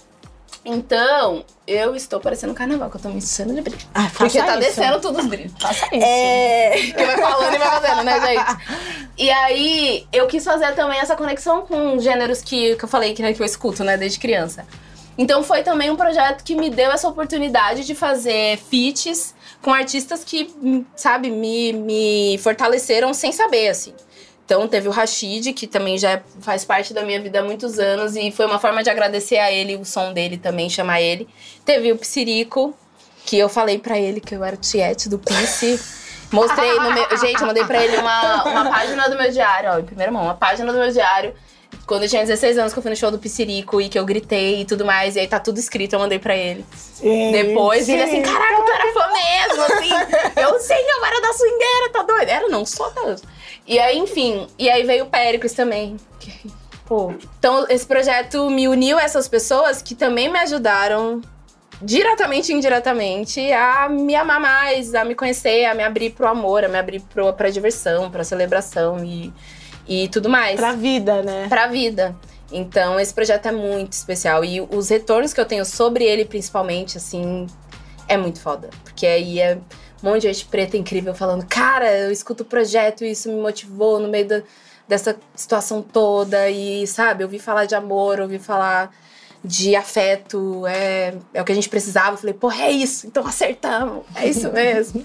Então, 0.68 1.44
eu 1.64 1.94
estou 1.94 2.18
parecendo 2.18 2.52
um 2.52 2.54
carnaval, 2.56 2.90
que 2.90 2.96
eu 2.96 3.00
tô 3.00 3.08
me 3.08 3.18
enchendo 3.18 3.54
de 3.54 3.60
brilho. 3.60 3.78
Ah, 3.94 4.10
Porque 4.12 4.36
tá 4.36 4.58
isso. 4.58 4.58
descendo 4.58 5.00
tudo 5.00 5.20
os 5.20 5.26
brilhos. 5.26 5.52
Faça 5.60 5.86
isso. 5.92 6.04
É, 6.04 6.70
que 6.72 7.04
vai 7.04 7.16
falando 7.16 7.54
e 7.54 7.58
vai 7.58 7.70
fazendo, 7.80 8.02
né, 8.02 8.20
gente? 8.20 8.56
E 9.18 9.30
aí, 9.30 10.06
eu 10.12 10.26
quis 10.26 10.44
fazer 10.44 10.74
também 10.74 10.98
essa 10.98 11.16
conexão 11.16 11.62
com 11.62 11.98
gêneros 11.98 12.42
que, 12.42 12.76
que 12.76 12.84
eu 12.84 12.88
falei 12.88 13.14
que, 13.14 13.22
né, 13.22 13.32
que 13.32 13.40
eu 13.40 13.46
escuto, 13.46 13.82
né, 13.82 13.96
desde 13.96 14.18
criança. 14.18 14.66
Então 15.18 15.42
foi 15.42 15.62
também 15.62 15.90
um 15.90 15.96
projeto 15.96 16.44
que 16.44 16.54
me 16.54 16.68
deu 16.68 16.90
essa 16.90 17.08
oportunidade 17.08 17.84
de 17.84 17.94
fazer 17.94 18.58
feats 18.58 19.34
com 19.62 19.72
artistas 19.72 20.22
que, 20.22 20.54
sabe, 20.94 21.30
me, 21.30 21.72
me 21.72 22.38
fortaleceram 22.38 23.14
sem 23.14 23.32
saber, 23.32 23.68
assim. 23.68 23.94
Então 24.44 24.68
teve 24.68 24.86
o 24.86 24.92
Rashid, 24.92 25.52
que 25.52 25.66
também 25.66 25.98
já 25.98 26.22
faz 26.40 26.64
parte 26.64 26.94
da 26.94 27.02
minha 27.02 27.20
vida 27.20 27.40
há 27.40 27.42
muitos 27.42 27.78
anos, 27.78 28.14
e 28.14 28.30
foi 28.30 28.46
uma 28.46 28.60
forma 28.60 28.82
de 28.82 28.88
agradecer 28.88 29.38
a 29.38 29.50
ele, 29.50 29.74
o 29.76 29.84
som 29.84 30.12
dele 30.12 30.36
também, 30.36 30.70
chamar 30.70 31.00
ele. 31.00 31.28
Teve 31.64 31.90
o 31.90 31.98
Psirico, 31.98 32.72
que 33.24 33.36
eu 33.36 33.48
falei 33.48 33.78
pra 33.78 33.98
ele 33.98 34.20
que 34.20 34.34
eu 34.34 34.44
era 34.44 34.54
o 34.54 34.58
tiete 34.58 35.08
do 35.08 35.18
Psi. 35.18 35.80
Mostrei 36.30 36.74
no 36.78 36.92
meu. 36.92 37.18
Gente, 37.18 37.40
eu 37.40 37.46
mandei 37.46 37.64
pra 37.64 37.82
ele 37.82 37.96
uma, 37.96 38.44
uma 38.44 38.70
página 38.70 39.08
do 39.08 39.16
meu 39.16 39.30
diário, 39.30 39.70
ó, 39.70 39.78
em 39.78 39.84
primeira 39.84 40.12
mão, 40.12 40.22
uma 40.22 40.34
página 40.34 40.72
do 40.72 40.78
meu 40.78 40.90
diário. 40.90 41.34
Quando 41.86 42.04
eu 42.04 42.08
tinha 42.08 42.22
16 42.22 42.58
anos, 42.58 42.72
que 42.72 42.78
eu 42.78 42.82
fui 42.82 42.90
no 42.90 42.96
show 42.96 43.10
do 43.10 43.18
Psirico 43.18 43.80
e 43.80 43.88
que 43.88 43.98
eu 43.98 44.04
gritei 44.04 44.60
e 44.60 44.64
tudo 44.64 44.84
mais, 44.84 45.16
e 45.16 45.20
aí 45.20 45.26
tá 45.28 45.38
tudo 45.40 45.58
escrito, 45.58 45.92
eu 45.94 45.98
mandei 45.98 46.18
pra 46.18 46.36
ele. 46.36 46.64
Gente, 47.00 47.32
Depois, 47.32 47.88
ele 47.88 48.02
assim, 48.02 48.22
caraca, 48.22 48.62
tu 48.62 48.70
era 48.72 48.92
fã 48.92 49.08
mesmo, 49.12 49.62
assim. 49.62 50.14
eu 50.40 50.58
sei, 50.60 50.76
eu 50.82 51.04
era 51.04 51.20
da 51.20 51.32
swingueira, 51.32 51.92
tá 51.92 52.02
doido? 52.02 52.28
Era, 52.28 52.48
não, 52.48 52.64
só 52.64 52.88
Deus. 52.90 53.22
E 53.66 53.78
aí, 53.78 53.98
enfim, 53.98 54.46
e 54.58 54.68
aí 54.70 54.82
veio 54.84 55.04
o 55.04 55.08
Péricles 55.08 55.52
também. 55.52 55.96
que- 56.20 56.50
Pô. 56.86 57.12
Então, 57.38 57.66
esse 57.68 57.84
projeto 57.84 58.48
me 58.48 58.68
uniu 58.68 58.96
a 58.96 59.02
essas 59.02 59.26
pessoas 59.26 59.82
que 59.82 59.92
também 59.94 60.30
me 60.30 60.38
ajudaram, 60.38 61.20
diretamente 61.82 62.52
e 62.52 62.54
indiretamente, 62.54 63.52
a 63.52 63.88
me 63.88 64.14
amar 64.14 64.40
mais, 64.40 64.94
a 64.94 65.04
me 65.04 65.14
conhecer, 65.14 65.64
a 65.66 65.74
me 65.74 65.82
abrir 65.82 66.10
pro 66.10 66.26
amor, 66.28 66.64
a 66.64 66.68
me 66.68 66.78
abrir 66.78 67.00
pro, 67.00 67.32
pra 67.32 67.50
diversão, 67.50 68.10
pra 68.10 68.22
celebração 68.24 69.04
e, 69.04 69.32
e 69.88 70.08
tudo 70.08 70.28
mais 70.28 70.56
Pra 70.56 70.72
vida, 70.72 71.22
né? 71.22 71.46
pra 71.48 71.66
vida. 71.68 72.16
Então, 72.52 72.98
esse 73.00 73.12
projeto 73.12 73.46
é 73.46 73.52
muito 73.52 73.92
especial. 73.92 74.44
E 74.44 74.60
os 74.60 74.88
retornos 74.88 75.32
que 75.32 75.40
eu 75.40 75.44
tenho 75.44 75.64
sobre 75.64 76.04
ele, 76.04 76.24
principalmente, 76.24 76.96
assim, 76.96 77.46
é 78.08 78.16
muito 78.16 78.40
foda. 78.40 78.70
Porque 78.84 79.04
aí 79.06 79.40
é 79.40 79.58
um 80.02 80.08
monte 80.10 80.22
de 80.22 80.28
gente 80.32 80.44
preta 80.46 80.76
incrível 80.76 81.12
falando: 81.14 81.44
Cara, 81.46 81.92
eu 81.92 82.12
escuto 82.12 82.44
o 82.44 82.46
projeto 82.46 83.04
e 83.04 83.10
isso 83.10 83.28
me 83.28 83.40
motivou 83.40 83.98
no 83.98 84.08
meio 84.08 84.28
da- 84.28 84.42
dessa 84.86 85.16
situação 85.34 85.82
toda. 85.82 86.48
E, 86.48 86.86
sabe, 86.86 87.24
eu 87.24 87.26
ouvi 87.26 87.38
falar 87.40 87.64
de 87.64 87.74
amor, 87.74 88.20
ouvi 88.20 88.38
falar 88.38 88.92
de 89.46 89.76
afeto, 89.76 90.66
é, 90.66 91.14
é 91.32 91.40
o 91.40 91.44
que 91.44 91.52
a 91.52 91.54
gente 91.54 91.68
precisava. 91.68 92.12
Eu 92.12 92.18
falei: 92.18 92.34
Porra, 92.34 92.64
é 92.64 92.70
isso, 92.70 93.06
então 93.06 93.26
acertamos. 93.26 94.04
É 94.14 94.26
isso 94.26 94.50
mesmo. 94.52 95.02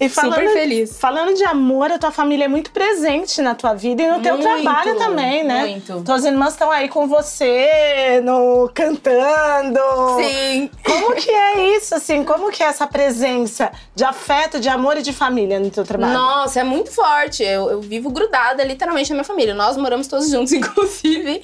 E 0.00 0.08
falando, 0.08 0.34
Super 0.34 0.52
feliz. 0.52 0.98
falando 0.98 1.34
de 1.34 1.44
amor, 1.44 1.92
a 1.92 1.98
tua 1.98 2.10
família 2.10 2.44
é 2.44 2.48
muito 2.48 2.70
presente 2.70 3.42
na 3.42 3.54
tua 3.54 3.74
vida 3.74 4.02
e 4.02 4.10
no 4.10 4.20
teu 4.20 4.36
Muito, 4.36 4.48
trabalho 4.48 4.96
também, 4.96 5.44
né? 5.44 5.66
muito. 5.66 6.02
Tuas 6.02 6.24
irmãs 6.24 6.54
estão 6.54 6.70
aí 6.70 6.88
com 6.88 7.06
você, 7.06 8.20
no 8.24 8.70
cantando. 8.74 9.78
Sim. 10.18 10.70
Como 10.84 11.14
que 11.14 11.30
é 11.30 11.76
isso, 11.76 11.94
assim? 11.94 12.24
Como 12.24 12.50
que 12.50 12.62
é 12.62 12.66
essa 12.66 12.86
presença 12.86 13.70
de 13.94 14.04
afeto, 14.04 14.58
de 14.58 14.68
amor 14.68 14.96
e 14.96 15.02
de 15.02 15.12
família 15.12 15.60
no 15.60 15.70
teu 15.70 15.84
trabalho? 15.84 16.12
Nossa, 16.12 16.60
é 16.60 16.64
muito 16.64 16.90
forte. 16.90 17.42
Eu, 17.42 17.70
eu 17.70 17.80
vivo 17.80 18.10
grudada 18.10 18.64
literalmente 18.64 19.10
na 19.10 19.16
minha 19.16 19.24
família. 19.24 19.54
Nós 19.54 19.76
moramos 19.76 20.06
todos 20.06 20.30
juntos, 20.30 20.52
inclusive 20.54 21.42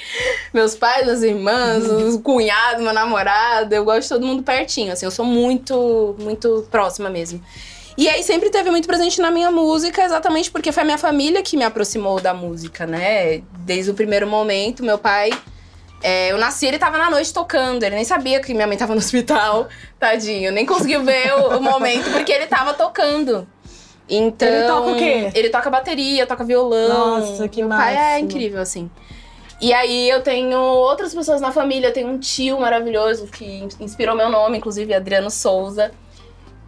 meus 0.53 0.75
pais, 0.75 1.05
minhas 1.05 1.23
irmãs, 1.23 1.85
os 1.85 2.17
cunhados, 2.31 2.83
meu 2.83 2.93
namorado. 2.93 3.75
Eu 3.75 3.85
gosto 3.85 4.03
de 4.03 4.09
todo 4.09 4.27
mundo 4.27 4.43
pertinho, 4.43 4.93
assim. 4.93 5.05
Eu 5.05 5.11
sou 5.11 5.25
muito, 5.25 6.15
muito 6.19 6.67
próxima 6.71 7.11
mesmo. 7.11 7.43
E 7.99 8.09
aí 8.09 8.23
sempre 8.23 8.51
teve 8.51 8.71
muito 8.71 8.87
presente 8.87 9.21
na 9.21 9.31
minha 9.31 9.51
música, 9.51 10.03
exatamente 10.03 10.51
porque 10.51 10.73
foi 10.73 10.83
a 10.83 10.87
minha 10.87 10.99
família 10.99 11.43
que 11.43 11.57
me 11.57 11.65
aproximou 11.65 12.21
da 12.21 12.33
música, 12.33 12.87
né? 12.87 13.43
Desde 13.59 13.91
o 13.91 13.95
primeiro 13.95 14.27
momento, 14.27 14.85
meu 14.85 14.97
pai. 14.97 15.31
é, 16.03 16.33
eu 16.33 16.39
nasci, 16.39 16.67
ele 16.67 16.79
tava 16.79 16.97
na 16.97 17.11
noite 17.11 17.33
tocando, 17.35 17.83
ele 17.83 17.97
nem 17.97 18.05
sabia 18.05 18.41
que 18.41 18.55
minha 18.55 18.67
mãe 18.67 18.77
tava 18.77 18.95
no 18.95 19.01
hospital, 19.01 19.69
tadinho, 19.99 20.51
nem 20.51 20.65
conseguiu 20.65 21.05
ver 21.05 21.35
o, 21.35 21.59
o 21.59 21.63
momento 21.63 22.11
porque 22.11 22.33
ele 22.33 22.47
tava 22.47 22.73
tocando. 22.73 23.47
Então. 24.09 24.49
Ele 24.49 24.67
toca 24.67 24.91
o 24.91 24.97
quê? 24.97 25.31
Ele 25.35 25.51
toca 25.51 25.71
bateria, 25.71 26.27
toca 26.27 26.43
violão. 26.43 27.21
Nossa, 27.21 27.49
que 27.49 27.61
Meu 27.61 27.69
pai 27.69 27.97
é 27.97 28.19
incrível, 28.19 28.61
assim. 28.61 28.91
E 29.61 29.75
aí 29.75 30.09
eu 30.09 30.23
tenho 30.23 30.59
outras 30.59 31.15
pessoas 31.15 31.41
na 31.41 31.53
família, 31.53 31.89
eu 31.89 31.93
tenho 31.93 32.09
um 32.09 32.19
tio 32.19 32.59
maravilhoso 32.59 33.27
que 33.27 33.69
inspirou 33.79 34.17
meu 34.17 34.31
nome, 34.31 34.57
inclusive 34.57 34.95
Adriano 34.95 35.31
Souza. 35.31 35.93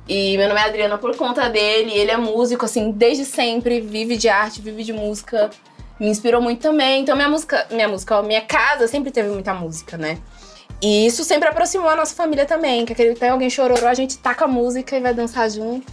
E 0.07 0.37
meu 0.37 0.49
nome 0.49 0.61
é 0.61 0.65
Adriana 0.65 0.99
por 0.99 1.17
conta 1.17 1.49
dele, 1.49 1.93
ele 1.93 2.11
é 2.11 2.17
músico, 2.17 2.65
assim, 2.65 2.91
desde 2.91 3.25
sempre, 3.25 3.81
vive 3.81 4.17
de 4.17 4.29
arte, 4.29 4.61
vive 4.61 4.85
de 4.85 4.93
música. 4.93 5.49
Me 5.99 6.09
inspirou 6.09 6.43
muito 6.43 6.61
também. 6.61 7.01
Então 7.01 7.17
minha 7.17 7.29
música, 7.29 7.67
minha 7.71 7.89
música, 7.89 8.23
minha 8.23 8.43
casa 8.43 8.87
sempre 8.87 9.11
teve 9.11 9.31
muita 9.31 9.55
música, 9.55 9.97
né? 9.97 10.19
E 10.83 11.07
isso 11.07 11.23
sempre 11.25 11.49
aproximou 11.49 11.89
a 11.89 11.97
nossa 11.97 12.15
família 12.15 12.45
também, 12.45 12.85
que 12.85 12.93
aquele 12.93 13.15
tem 13.15 13.29
alguém 13.31 13.49
chororou, 13.49 13.89
a 13.89 13.95
gente 13.95 14.19
taca 14.19 14.45
a 14.45 14.49
música 14.49 14.97
e 14.97 15.01
vai 15.01 15.15
dançar 15.15 15.49
junto. 15.49 15.91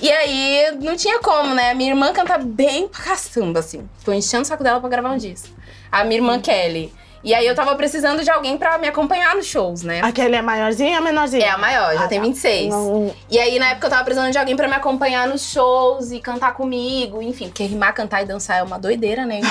E 0.00 0.10
aí, 0.10 0.78
não 0.80 0.94
tinha 0.96 1.18
como, 1.18 1.54
né? 1.54 1.74
Minha 1.74 1.90
irmã 1.90 2.12
canta 2.12 2.38
bem 2.38 2.86
pra 2.86 3.02
caçamba, 3.02 3.58
assim. 3.58 3.88
Tô 4.04 4.12
enchendo 4.12 4.44
o 4.44 4.46
saco 4.46 4.62
dela 4.62 4.78
pra 4.78 4.88
gravar 4.88 5.10
um 5.10 5.16
disco. 5.18 5.48
A 5.90 6.04
minha 6.04 6.16
irmã 6.20 6.40
Kelly. 6.40 6.92
E 7.24 7.34
aí, 7.34 7.44
eu 7.44 7.54
tava 7.54 7.74
precisando 7.74 8.22
de 8.22 8.30
alguém 8.30 8.56
pra 8.56 8.78
me 8.78 8.86
acompanhar 8.86 9.34
nos 9.34 9.44
shows, 9.46 9.82
né? 9.82 10.00
Aquele 10.04 10.36
é 10.36 10.40
maiorzinho 10.42 10.96
ou 10.98 11.02
menorzinho? 11.02 11.42
É 11.42 11.48
a 11.50 11.58
maior, 11.58 11.92
já 11.94 12.04
Ah, 12.04 12.08
tem 12.08 12.20
tá. 12.20 12.24
26. 12.26 12.70
Não- 12.70 13.12
E 13.28 13.38
aí, 13.40 13.58
na 13.58 13.70
época, 13.70 13.86
eu 13.86 13.90
tava 13.90 14.04
precisando 14.04 14.30
de 14.30 14.38
alguém 14.38 14.54
pra 14.54 14.68
me 14.68 14.74
acompanhar 14.74 15.26
nos 15.26 15.42
shows 15.50 16.12
e 16.12 16.20
cantar 16.20 16.54
comigo, 16.54 17.20
enfim, 17.20 17.48
porque 17.48 17.64
rimar, 17.64 17.92
cantar 17.92 18.22
e 18.22 18.24
dançar 18.24 18.58
é 18.58 18.62
uma 18.62 18.78
doideira, 18.78 19.26
né? 19.26 19.40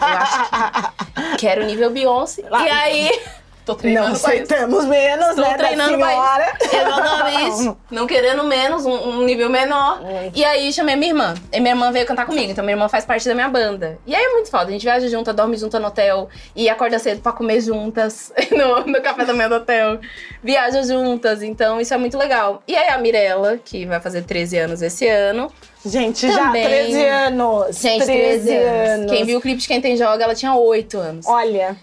Eu 0.00 0.06
acho 0.18 0.50
que 0.50 1.36
quero 1.38 1.64
nível 1.64 1.90
Beyoncé. 1.90 2.42
E 2.42 2.68
aí, 2.68 3.20
tô 3.64 3.72
Não 3.72 3.78
treinando 3.78 4.12
isso. 4.14 4.26
aceitamos 4.26 4.84
menos, 4.86 5.28
Estou 5.28 5.44
né, 5.44 5.56
treinando 5.56 5.98
da 5.98 6.06
senhora. 6.06 6.56
Exatamente. 6.60 7.76
Não 7.90 8.06
querendo 8.06 8.44
menos, 8.44 8.84
um, 8.84 8.92
um 8.92 9.22
nível 9.24 9.48
menor. 9.50 10.00
E 10.34 10.44
aí 10.44 10.72
chamei 10.72 10.96
minha 10.96 11.10
irmã. 11.12 11.34
E 11.52 11.60
minha 11.60 11.72
irmã 11.72 11.92
veio 11.92 12.06
cantar 12.06 12.26
comigo. 12.26 12.50
Então 12.50 12.64
minha 12.64 12.74
irmã 12.74 12.88
faz 12.88 13.04
parte 13.04 13.28
da 13.28 13.34
minha 13.34 13.48
banda. 13.48 13.98
E 14.06 14.14
aí 14.14 14.22
é 14.24 14.28
muito 14.30 14.50
foda. 14.50 14.64
A 14.64 14.70
gente 14.70 14.82
viaja 14.82 15.08
junto, 15.08 15.32
dorme 15.32 15.56
junto 15.56 15.78
no 15.78 15.86
hotel. 15.88 16.28
E 16.54 16.68
acorda 16.68 16.98
cedo 16.98 17.20
pra 17.20 17.32
comer 17.32 17.60
juntas 17.60 18.32
no, 18.50 18.84
no 18.86 19.00
café 19.00 19.24
da 19.24 19.32
manhã 19.32 19.48
do 19.48 19.56
hotel. 19.56 19.98
Viaja 20.42 20.82
juntas. 20.82 21.42
Então 21.42 21.80
isso 21.80 21.92
é 21.94 21.96
muito 21.96 22.16
legal. 22.18 22.62
E 22.66 22.76
aí 22.76 22.88
a 22.88 22.98
Mirella, 22.98 23.58
que 23.64 23.86
vai 23.86 24.00
fazer 24.00 24.22
13 24.22 24.58
anos 24.58 24.82
esse 24.82 25.06
ano. 25.08 25.50
Gente, 25.84 26.26
Também. 26.28 26.62
já 26.62 26.68
13 26.68 27.04
anos. 27.06 27.78
Gente, 27.80 28.04
13 28.04 28.56
anos. 28.56 29.10
Quem 29.10 29.24
viu 29.24 29.38
o 29.38 29.40
clipe 29.40 29.60
de 29.60 29.66
Quem 29.66 29.80
Tem 29.80 29.96
Joga, 29.96 30.24
ela 30.24 30.34
tinha 30.34 30.54
8 30.54 30.98
anos. 30.98 31.26
Olha, 31.26 31.74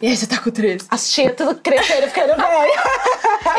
E 0.00 0.06
aí 0.06 0.14
já 0.14 0.26
tá 0.26 0.38
com 0.38 0.50
13. 0.50 0.86
as 0.90 1.10
tias 1.10 1.34
tudo 1.36 1.56
crescendo 1.56 2.06
ficando 2.08 2.36
velha. 2.36 2.82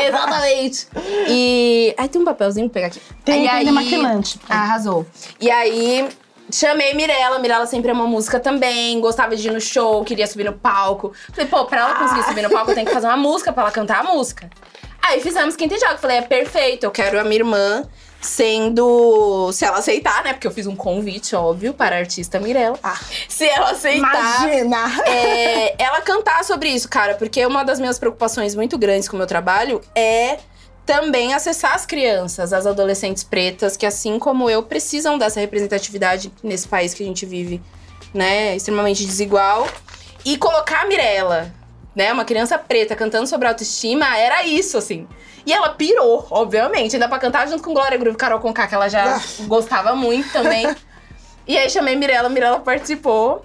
Exatamente. 0.08 0.88
E. 1.28 1.94
Aí 1.98 2.08
tem 2.08 2.20
um 2.20 2.24
papelzinho 2.24 2.68
pra 2.70 2.74
pegar 2.74 2.86
aqui. 2.86 3.00
Tem- 3.24 3.44
e 3.44 3.48
tem 3.48 3.56
aí... 3.58 3.64
demaquilante. 3.64 4.40
Arrasou. 4.48 5.06
E 5.40 5.50
aí. 5.50 6.08
Chamei 6.52 6.94
Mirella, 6.94 7.38
Mirella 7.38 7.64
sempre 7.64 7.92
amou 7.92 8.08
música 8.08 8.40
também, 8.40 9.00
gostava 9.00 9.36
de 9.36 9.46
ir 9.46 9.52
no 9.52 9.60
show, 9.60 10.02
queria 10.04 10.26
subir 10.26 10.42
no 10.42 10.52
palco. 10.52 11.12
Falei, 11.32 11.46
pô, 11.48 11.64
pra 11.64 11.78
ela 11.80 11.94
conseguir 11.94 12.24
subir 12.24 12.42
no 12.42 12.50
palco, 12.50 12.72
eu 12.72 12.74
tenho 12.74 12.88
que 12.88 12.92
fazer 12.92 13.06
uma 13.06 13.16
música 13.16 13.52
pra 13.52 13.62
ela 13.62 13.70
cantar 13.70 14.00
a 14.00 14.02
música. 14.02 14.50
Aí 15.00 15.20
fizemos 15.20 15.54
Quinta 15.54 15.76
e 15.76 15.78
Joga. 15.78 15.98
Falei, 15.98 16.16
é 16.16 16.22
perfeito, 16.22 16.82
eu 16.82 16.90
quero 16.90 17.20
a 17.20 17.22
minha 17.22 17.36
irmã 17.36 17.84
sendo. 18.20 19.50
Se 19.52 19.64
ela 19.64 19.78
aceitar, 19.78 20.22
né? 20.22 20.32
Porque 20.32 20.46
eu 20.46 20.50
fiz 20.50 20.66
um 20.66 20.76
convite, 20.76 21.34
óbvio, 21.34 21.72
para 21.72 21.96
a 21.96 21.98
artista 21.98 22.38
Mirella. 22.38 22.78
Ah. 22.82 22.98
Se 23.28 23.46
ela 23.46 23.70
aceitar 23.70 24.50
Imagina. 24.50 25.04
é, 25.06 25.74
ela 25.82 26.00
cantar 26.02 26.44
sobre 26.44 26.68
isso, 26.68 26.88
cara, 26.88 27.14
porque 27.14 27.44
uma 27.46 27.64
das 27.64 27.80
minhas 27.80 27.98
preocupações 27.98 28.54
muito 28.54 28.76
grandes 28.76 29.08
com 29.08 29.16
o 29.16 29.18
meu 29.18 29.26
trabalho 29.26 29.80
é 29.94 30.38
também 30.84 31.34
acessar 31.34 31.74
as 31.74 31.86
crianças, 31.86 32.52
as 32.52 32.66
adolescentes 32.66 33.22
pretas, 33.22 33.76
que 33.76 33.86
assim 33.86 34.18
como 34.18 34.50
eu, 34.50 34.62
precisam 34.62 35.16
dessa 35.16 35.38
representatividade 35.38 36.32
nesse 36.42 36.66
país 36.66 36.92
que 36.92 37.02
a 37.02 37.06
gente 37.06 37.24
vive, 37.24 37.62
né, 38.12 38.56
extremamente 38.56 39.06
desigual, 39.06 39.68
e 40.24 40.36
colocar 40.36 40.82
a 40.82 40.86
Mirella 40.86 41.52
né? 42.00 42.12
Uma 42.12 42.24
criança 42.24 42.56
preta 42.58 42.96
cantando 42.96 43.26
sobre 43.26 43.46
autoestima, 43.46 44.16
era 44.16 44.42
isso, 44.46 44.78
assim. 44.78 45.06
E 45.44 45.52
ela 45.52 45.68
pirou, 45.70 46.26
obviamente. 46.30 46.96
Ainda 46.96 47.08
pra 47.08 47.18
cantar 47.18 47.46
junto 47.46 47.62
com 47.62 47.74
Glória 47.74 47.98
Groove, 47.98 48.16
Carol 48.16 48.40
Conká, 48.40 48.66
que 48.66 48.74
ela 48.74 48.88
já 48.88 49.16
Ah. 49.16 49.20
gostava 49.46 49.94
muito 49.94 50.32
também. 50.32 50.66
E 51.48 51.58
aí 51.58 51.68
chamei 51.68 51.96
Mirella, 51.96 52.28
Mirella 52.28 52.60
participou. 52.60 53.44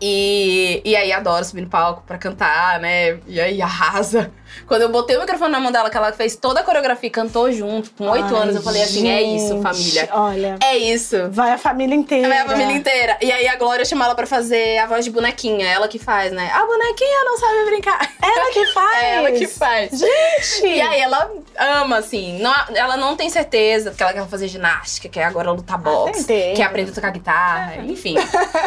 E, 0.00 0.82
e 0.84 0.94
aí 0.94 1.12
adoro 1.12 1.42
subir 1.44 1.62
no 1.62 1.68
palco 1.68 2.02
pra 2.06 2.18
cantar, 2.18 2.78
né? 2.80 3.20
E 3.26 3.40
aí 3.40 3.62
arrasa. 3.62 4.30
Quando 4.66 4.82
eu 4.82 4.88
botei 4.90 5.16
o 5.16 5.20
microfone 5.20 5.50
na 5.52 5.60
mão 5.60 5.70
dela, 5.72 5.90
que 5.90 5.96
ela 5.96 6.12
fez 6.12 6.36
toda 6.36 6.60
a 6.60 6.62
coreografia 6.62 7.06
e 7.08 7.10
cantou 7.10 7.50
junto, 7.52 7.90
com 7.92 8.08
oito 8.08 8.34
anos, 8.34 8.56
eu 8.56 8.62
falei 8.62 8.82
assim: 8.82 9.08
é 9.10 9.22
isso, 9.22 9.60
família. 9.60 10.08
Olha, 10.12 10.58
É 10.62 10.76
isso. 10.76 11.16
vai 11.30 11.52
a 11.52 11.58
família 11.58 11.94
inteira. 11.94 12.26
A 12.26 12.30
minha 12.30 12.44
família 12.46 12.76
inteira. 12.76 13.16
E 13.20 13.30
aí 13.30 13.46
a 13.48 13.56
Glória 13.56 13.84
chama 13.84 14.04
ela 14.04 14.14
pra 14.14 14.26
fazer 14.26 14.78
a 14.78 14.86
voz 14.86 15.04
de 15.04 15.10
bonequinha. 15.10 15.66
Ela 15.66 15.88
que 15.88 15.98
faz, 15.98 16.32
né? 16.32 16.50
A 16.52 16.64
bonequinha 16.66 17.24
não 17.24 17.38
sabe 17.38 17.64
brincar. 17.66 18.12
Ela 18.22 18.50
que 18.52 18.66
faz. 18.72 18.92
É 19.02 19.16
ela 19.16 19.32
que 19.32 19.46
faz. 19.46 19.90
Gente! 19.98 20.66
E 20.66 20.80
aí 20.80 21.00
ela 21.00 21.30
ama, 21.58 21.98
assim. 21.98 22.38
Não, 22.40 22.54
ela 22.74 22.96
não 22.96 23.16
tem 23.16 23.28
certeza, 23.30 23.90
porque 23.90 24.02
ela 24.02 24.12
quer 24.12 24.26
fazer 24.28 24.48
ginástica, 24.48 25.08
quer 25.08 25.24
agora 25.24 25.50
lutar 25.50 25.78
boxe, 25.78 26.24
tem 26.24 26.42
tempo. 26.42 26.56
quer 26.56 26.62
aprender 26.64 26.90
a 26.90 26.94
tocar 26.94 27.10
guitarra, 27.10 27.76
enfim. 27.84 28.14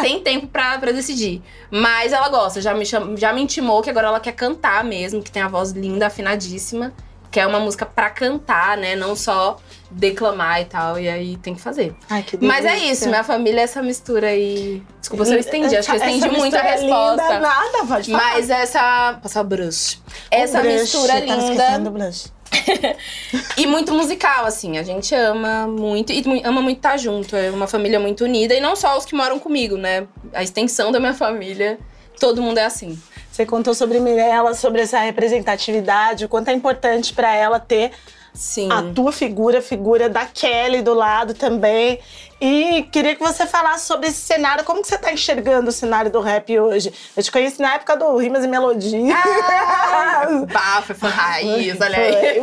tem 0.01 0.19
tempo 0.21 0.47
pra, 0.47 0.77
pra 0.77 0.91
decidir. 0.91 1.41
Mas 1.71 2.11
ela 2.13 2.29
gosta, 2.29 2.61
já 2.61 2.73
me, 2.73 2.85
cham, 2.85 3.15
já 3.17 3.31
me 3.33 3.41
intimou 3.41 3.81
que 3.81 3.89
agora 3.89 4.07
ela 4.07 4.19
quer 4.19 4.31
cantar 4.33 4.83
mesmo, 4.83 5.21
que 5.21 5.31
tem 5.31 5.41
a 5.41 5.47
voz 5.47 5.71
linda, 5.75 6.07
afinadíssima. 6.07 6.93
Que 7.31 7.39
é 7.39 7.45
uma 7.45 7.59
música 7.59 7.85
pra 7.85 8.09
cantar, 8.09 8.77
né? 8.77 8.95
Não 8.95 9.13
só 9.13 9.57
declamar 9.91 10.61
e 10.61 10.65
tal. 10.65 10.97
E 10.97 11.09
aí 11.09 11.35
tem 11.38 11.53
que 11.53 11.61
fazer. 11.61 11.93
Ai, 12.09 12.23
que 12.23 12.38
Mas 12.38 12.65
é 12.65 12.77
isso, 12.77 13.09
minha 13.09 13.23
família 13.23 13.59
é 13.59 13.63
essa 13.63 13.81
mistura 13.81 14.27
aí. 14.27 14.81
Desculpa 14.99 15.25
se 15.25 15.33
eu 15.33 15.39
estendi, 15.39 15.75
acho 15.75 15.89
que 15.89 15.97
eu 15.97 15.99
estendi 15.99 16.29
muito 16.29 16.55
a 16.55 16.63
mistura 16.63 16.63
é 16.63 16.71
resposta. 16.71 17.23
Linda, 17.23 17.39
nada, 17.39 17.85
pode 17.88 18.11
falar. 18.11 18.23
Mas 18.23 18.49
essa. 18.49 19.19
Passar 19.21 19.41
o 19.41 19.43
brush. 19.43 20.01
Essa 20.31 20.61
brush, 20.61 20.81
mistura 20.81 21.19
eu 21.19 21.27
tava 21.27 21.41
esquecendo 21.41 21.77
linda 21.77 21.79
do 21.79 21.91
blush. 21.91 22.35
e 23.57 23.67
muito 23.67 23.93
musical, 23.93 24.45
assim. 24.45 24.77
A 24.77 24.83
gente 24.83 25.13
ama 25.13 25.67
muito 25.67 26.11
e 26.11 26.23
ama 26.43 26.61
muito 26.61 26.77
estar 26.77 26.97
junto. 26.97 27.35
É 27.35 27.49
uma 27.49 27.67
família 27.67 27.99
muito 27.99 28.23
unida. 28.23 28.53
E 28.53 28.59
não 28.59 28.75
só 28.75 28.97
os 28.97 29.05
que 29.05 29.15
moram 29.15 29.39
comigo, 29.39 29.77
né? 29.77 30.07
A 30.33 30.43
extensão 30.43 30.91
da 30.91 30.99
minha 30.99 31.13
família. 31.13 31.77
Todo 32.19 32.41
mundo 32.41 32.57
é 32.57 32.65
assim. 32.65 32.97
Você 33.35 33.45
contou 33.45 33.73
sobre 33.73 33.99
Mirella, 33.99 34.53
sobre 34.53 34.83
essa 34.83 34.97
representatividade, 34.99 36.23
o 36.23 36.29
quanto 36.29 36.47
é 36.47 36.53
importante 36.53 37.11
pra 37.13 37.35
ela 37.35 37.59
ter 37.59 37.91
Sim. 38.33 38.71
a 38.71 38.93
tua 38.93 39.11
figura, 39.11 39.59
a 39.59 39.61
figura 39.61 40.07
da 40.07 40.25
Kelly 40.25 40.81
do 40.81 40.93
lado 40.93 41.33
também. 41.33 41.99
E 42.39 42.83
queria 42.93 43.13
que 43.13 43.21
você 43.21 43.45
falasse 43.45 43.87
sobre 43.87 44.07
esse 44.07 44.21
cenário, 44.21 44.63
como 44.63 44.81
que 44.81 44.87
você 44.87 44.97
tá 44.97 45.11
enxergando 45.11 45.67
o 45.67 45.71
cenário 45.71 46.09
do 46.09 46.21
rap 46.21 46.57
hoje? 46.57 46.93
Eu 47.15 47.21
te 47.23 47.29
conheci 47.29 47.61
na 47.61 47.73
época 47.75 47.97
do 47.97 48.15
Rimas 48.17 48.45
e 48.45 48.47
Melodia. 48.47 49.15
Bafo, 50.51 50.95
foi 50.95 51.09
raiz, 51.09 51.79
olha 51.79 51.97
aí. 51.97 52.41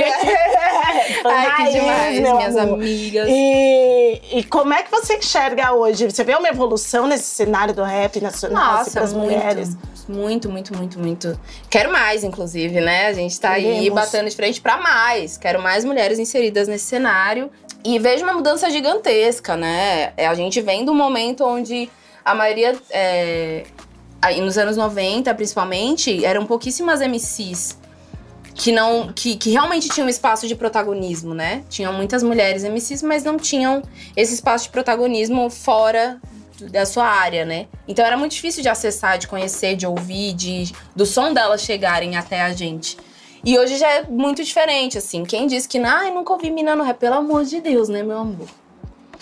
Foi 1.22 1.32
Ai, 1.32 1.56
que 1.56 1.62
raiz, 1.62 1.72
demais, 1.74 2.20
meu 2.20 2.36
minhas 2.36 2.56
amor. 2.56 2.74
amigas. 2.74 3.28
E, 3.30 4.22
e 4.32 4.44
como 4.44 4.74
é 4.74 4.82
que 4.82 4.90
você 4.90 5.16
enxerga 5.16 5.72
hoje? 5.72 6.10
Você 6.10 6.22
vê 6.22 6.34
uma 6.34 6.48
evolução 6.48 7.06
nesse 7.06 7.34
cenário 7.34 7.72
do 7.74 7.82
rap 7.82 8.20
nacional 8.20 8.74
assim, 8.74 8.78
Nossa, 8.78 8.90
para 8.92 9.04
as 9.04 9.12
mulheres? 9.12 9.68
muito, 9.70 9.91
muito, 10.10 10.50
muito, 10.50 10.98
muito. 10.98 11.38
Quero 11.68 11.92
mais, 11.92 12.24
inclusive, 12.24 12.80
né? 12.80 13.06
A 13.06 13.12
gente 13.12 13.38
tá 13.40 13.50
aí 13.50 13.62
Queremos. 13.62 13.94
batendo 13.94 14.28
de 14.28 14.36
frente 14.36 14.60
pra 14.60 14.78
mais. 14.78 15.36
Quero 15.36 15.60
mais 15.62 15.84
mulheres 15.84 16.18
inseridas 16.18 16.68
nesse 16.68 16.86
cenário. 16.86 17.50
E 17.84 17.98
vejo 17.98 18.24
uma 18.24 18.32
mudança 18.32 18.70
gigantesca, 18.70 19.56
né? 19.56 20.12
É, 20.16 20.26
A 20.26 20.34
gente 20.34 20.60
vem 20.60 20.84
de 20.84 20.90
um 20.90 20.94
momento 20.94 21.44
onde 21.44 21.90
a 22.24 22.34
maioria, 22.34 22.76
é, 22.90 23.64
aí 24.20 24.40
nos 24.40 24.56
anos 24.56 24.76
90, 24.76 25.34
principalmente, 25.34 26.24
eram 26.24 26.46
pouquíssimas 26.46 27.00
MCs 27.00 27.80
que 28.54 28.70
não 28.70 29.10
que, 29.12 29.36
que 29.36 29.50
realmente 29.50 29.88
tinham 29.88 30.08
espaço 30.08 30.46
de 30.46 30.54
protagonismo, 30.54 31.34
né? 31.34 31.64
Tinham 31.68 31.92
muitas 31.92 32.22
mulheres 32.22 32.62
MCs, 32.64 33.02
mas 33.02 33.24
não 33.24 33.36
tinham 33.36 33.82
esse 34.16 34.34
espaço 34.34 34.64
de 34.64 34.70
protagonismo 34.70 35.48
fora 35.50 36.20
da 36.60 36.86
sua 36.86 37.06
área, 37.06 37.44
né? 37.44 37.66
Então 37.86 38.04
era 38.04 38.16
muito 38.16 38.32
difícil 38.32 38.62
de 38.62 38.68
acessar, 38.68 39.18
de 39.18 39.26
conhecer, 39.26 39.76
de 39.76 39.86
ouvir, 39.86 40.32
de 40.34 40.72
do 40.94 41.06
som 41.06 41.32
delas 41.32 41.62
chegarem 41.62 42.16
até 42.16 42.42
a 42.42 42.52
gente. 42.52 42.96
E 43.44 43.58
hoje 43.58 43.76
já 43.76 43.90
é 43.90 44.02
muito 44.04 44.44
diferente, 44.44 44.98
assim. 44.98 45.24
Quem 45.24 45.46
diz 45.46 45.66
que, 45.66 45.78
ai, 45.78 46.10
nunca 46.10 46.32
ouvi 46.32 46.50
mina 46.50 46.76
no 46.76 46.84
rap, 46.84 46.98
pelo 46.98 47.16
amor 47.16 47.44
de 47.44 47.60
Deus, 47.60 47.88
né, 47.88 48.02
meu 48.02 48.18
amor? 48.18 48.46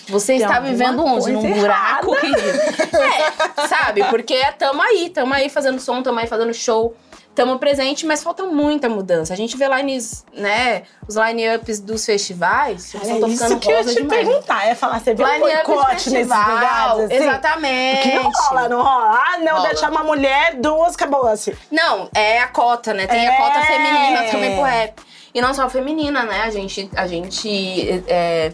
Você 0.07 0.33
Tem 0.33 0.41
está 0.41 0.59
vivendo 0.59 1.03
onde? 1.03 1.31
Num 1.31 1.53
buraco 1.53 2.15
É, 2.21 3.67
sabe? 3.67 4.03
Porque 4.05 4.35
tamo 4.57 4.81
aí, 4.81 5.09
tamo 5.09 5.33
aí 5.33 5.49
fazendo 5.49 5.79
som, 5.79 6.01
tamo 6.03 6.19
aí 6.19 6.27
fazendo 6.27 6.53
show, 6.53 6.95
tamo 7.33 7.57
presente, 7.57 8.05
mas 8.05 8.21
falta 8.21 8.43
muita 8.43 8.89
mudança. 8.89 9.33
A 9.33 9.37
gente 9.37 9.55
vê 9.57 9.67
lines, 9.67 10.25
né? 10.35 10.83
Os 11.07 11.15
line-ups 11.15 11.79
dos 11.79 12.05
festivais, 12.05 12.93
É 12.93 12.97
isso 13.27 13.59
que 13.59 13.71
eu 13.71 13.85
te 13.85 13.95
demais. 13.95 14.27
perguntar. 14.27 14.67
É 14.67 14.75
falar, 14.75 14.99
você 14.99 15.13
vê 15.13 15.23
um 15.23 15.27
Line-up 15.33 15.57
de 15.65 15.67
boicote 15.67 16.09
nesses 16.09 16.27
lugares, 16.27 16.99
assim? 17.05 17.15
exatamente. 17.15 18.01
Que 18.09 18.15
não 18.15 18.29
rola, 18.31 18.69
não 18.69 18.81
rola. 18.83 19.11
Ah, 19.23 19.37
não, 19.39 19.55
Rola. 19.55 19.69
deixar 19.69 19.89
uma 19.91 20.03
mulher, 20.03 20.55
duas, 20.55 20.93
acabou 20.95 21.25
assim. 21.27 21.53
Não, 21.71 22.09
é 22.13 22.39
a 22.39 22.47
cota, 22.47 22.93
né? 22.93 23.07
Tem 23.07 23.27
a 23.27 23.33
É. 23.33 23.37
cota 23.37 23.61
feminina 23.61 24.23
também 24.29 24.53
pro 24.55 24.63
rap. 24.63 25.01
E 25.33 25.41
não 25.41 25.53
só 25.53 25.69
feminina, 25.69 26.23
né? 26.23 26.41
A 26.41 26.49
gente, 26.49 26.89
a 26.95 27.07
gente 27.07 28.03
é, 28.07 28.51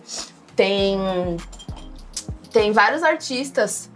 tem, 0.55 0.99
tem 2.53 2.71
vários 2.71 3.01
artistas 3.01 3.89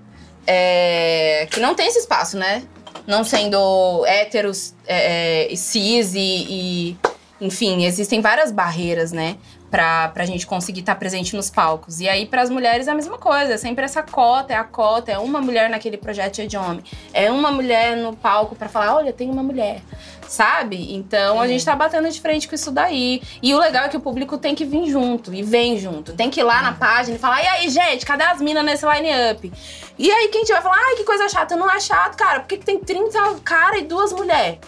é, 0.47 1.47
que 1.51 1.59
não 1.59 1.75
tem 1.75 1.87
esse 1.87 1.99
espaço, 1.99 2.35
né? 2.37 2.63
Não 3.07 3.23
sendo 3.23 4.05
héteros, 4.05 4.73
é, 4.87 5.51
é, 5.51 5.55
cis 5.55 6.13
e, 6.13 6.19
e, 6.19 6.97
Enfim, 7.39 7.85
existem 7.85 8.21
várias 8.21 8.51
barreiras, 8.51 9.11
né? 9.11 9.37
Pra, 9.71 10.09
pra 10.09 10.25
gente 10.25 10.45
conseguir 10.45 10.81
estar 10.81 10.95
presente 10.95 11.33
nos 11.33 11.49
palcos. 11.49 12.01
E 12.01 12.09
aí, 12.09 12.25
pras 12.25 12.49
mulheres, 12.49 12.89
é 12.89 12.91
a 12.91 12.93
mesma 12.93 13.17
coisa. 13.17 13.53
É 13.53 13.57
sempre 13.57 13.85
essa 13.85 14.03
cota, 14.03 14.51
é 14.51 14.57
a 14.57 14.65
cota. 14.65 15.13
É 15.13 15.17
uma 15.17 15.39
mulher 15.39 15.69
naquele 15.69 15.95
projeto 15.95 16.45
de 16.45 16.57
homem. 16.57 16.83
É 17.13 17.31
uma 17.31 17.51
mulher 17.51 17.95
no 17.95 18.13
palco 18.13 18.53
pra 18.53 18.67
falar, 18.67 18.97
olha, 18.97 19.13
tem 19.13 19.29
uma 19.29 19.41
mulher. 19.41 19.81
Sabe? 20.27 20.93
Então, 20.93 21.39
a 21.39 21.47
gente 21.47 21.63
tá 21.63 21.73
batendo 21.73 22.09
de 22.09 22.19
frente 22.19 22.49
com 22.49 22.55
isso 22.55 22.69
daí. 22.69 23.21
E 23.41 23.53
o 23.53 23.59
legal 23.59 23.85
é 23.85 23.89
que 23.89 23.95
o 23.95 24.01
público 24.01 24.37
tem 24.37 24.53
que 24.53 24.65
vir 24.65 24.89
junto. 24.89 25.33
E 25.33 25.41
vem 25.41 25.77
junto. 25.77 26.13
Tem 26.13 26.29
que 26.29 26.41
ir 26.41 26.43
lá 26.43 26.61
na 26.61 26.73
página 26.73 27.15
e 27.15 27.19
falar, 27.19 27.41
e 27.41 27.47
aí, 27.47 27.69
gente, 27.69 28.05
cadê 28.05 28.25
as 28.25 28.41
minas 28.41 28.65
nesse 28.65 28.85
line-up? 28.85 29.51
E 29.97 30.11
aí, 30.11 30.27
quem 30.27 30.43
tiver 30.43 30.61
falar, 30.61 30.77
ai, 30.77 30.95
que 30.95 31.05
coisa 31.05 31.29
chata. 31.29 31.55
Não 31.55 31.71
é 31.71 31.79
chato, 31.79 32.17
cara. 32.17 32.41
Por 32.41 32.47
que 32.47 32.57
que 32.57 32.65
tem 32.65 32.77
30 32.77 33.39
cara 33.43 33.77
e 33.77 33.83
duas 33.83 34.11
mulheres? 34.11 34.59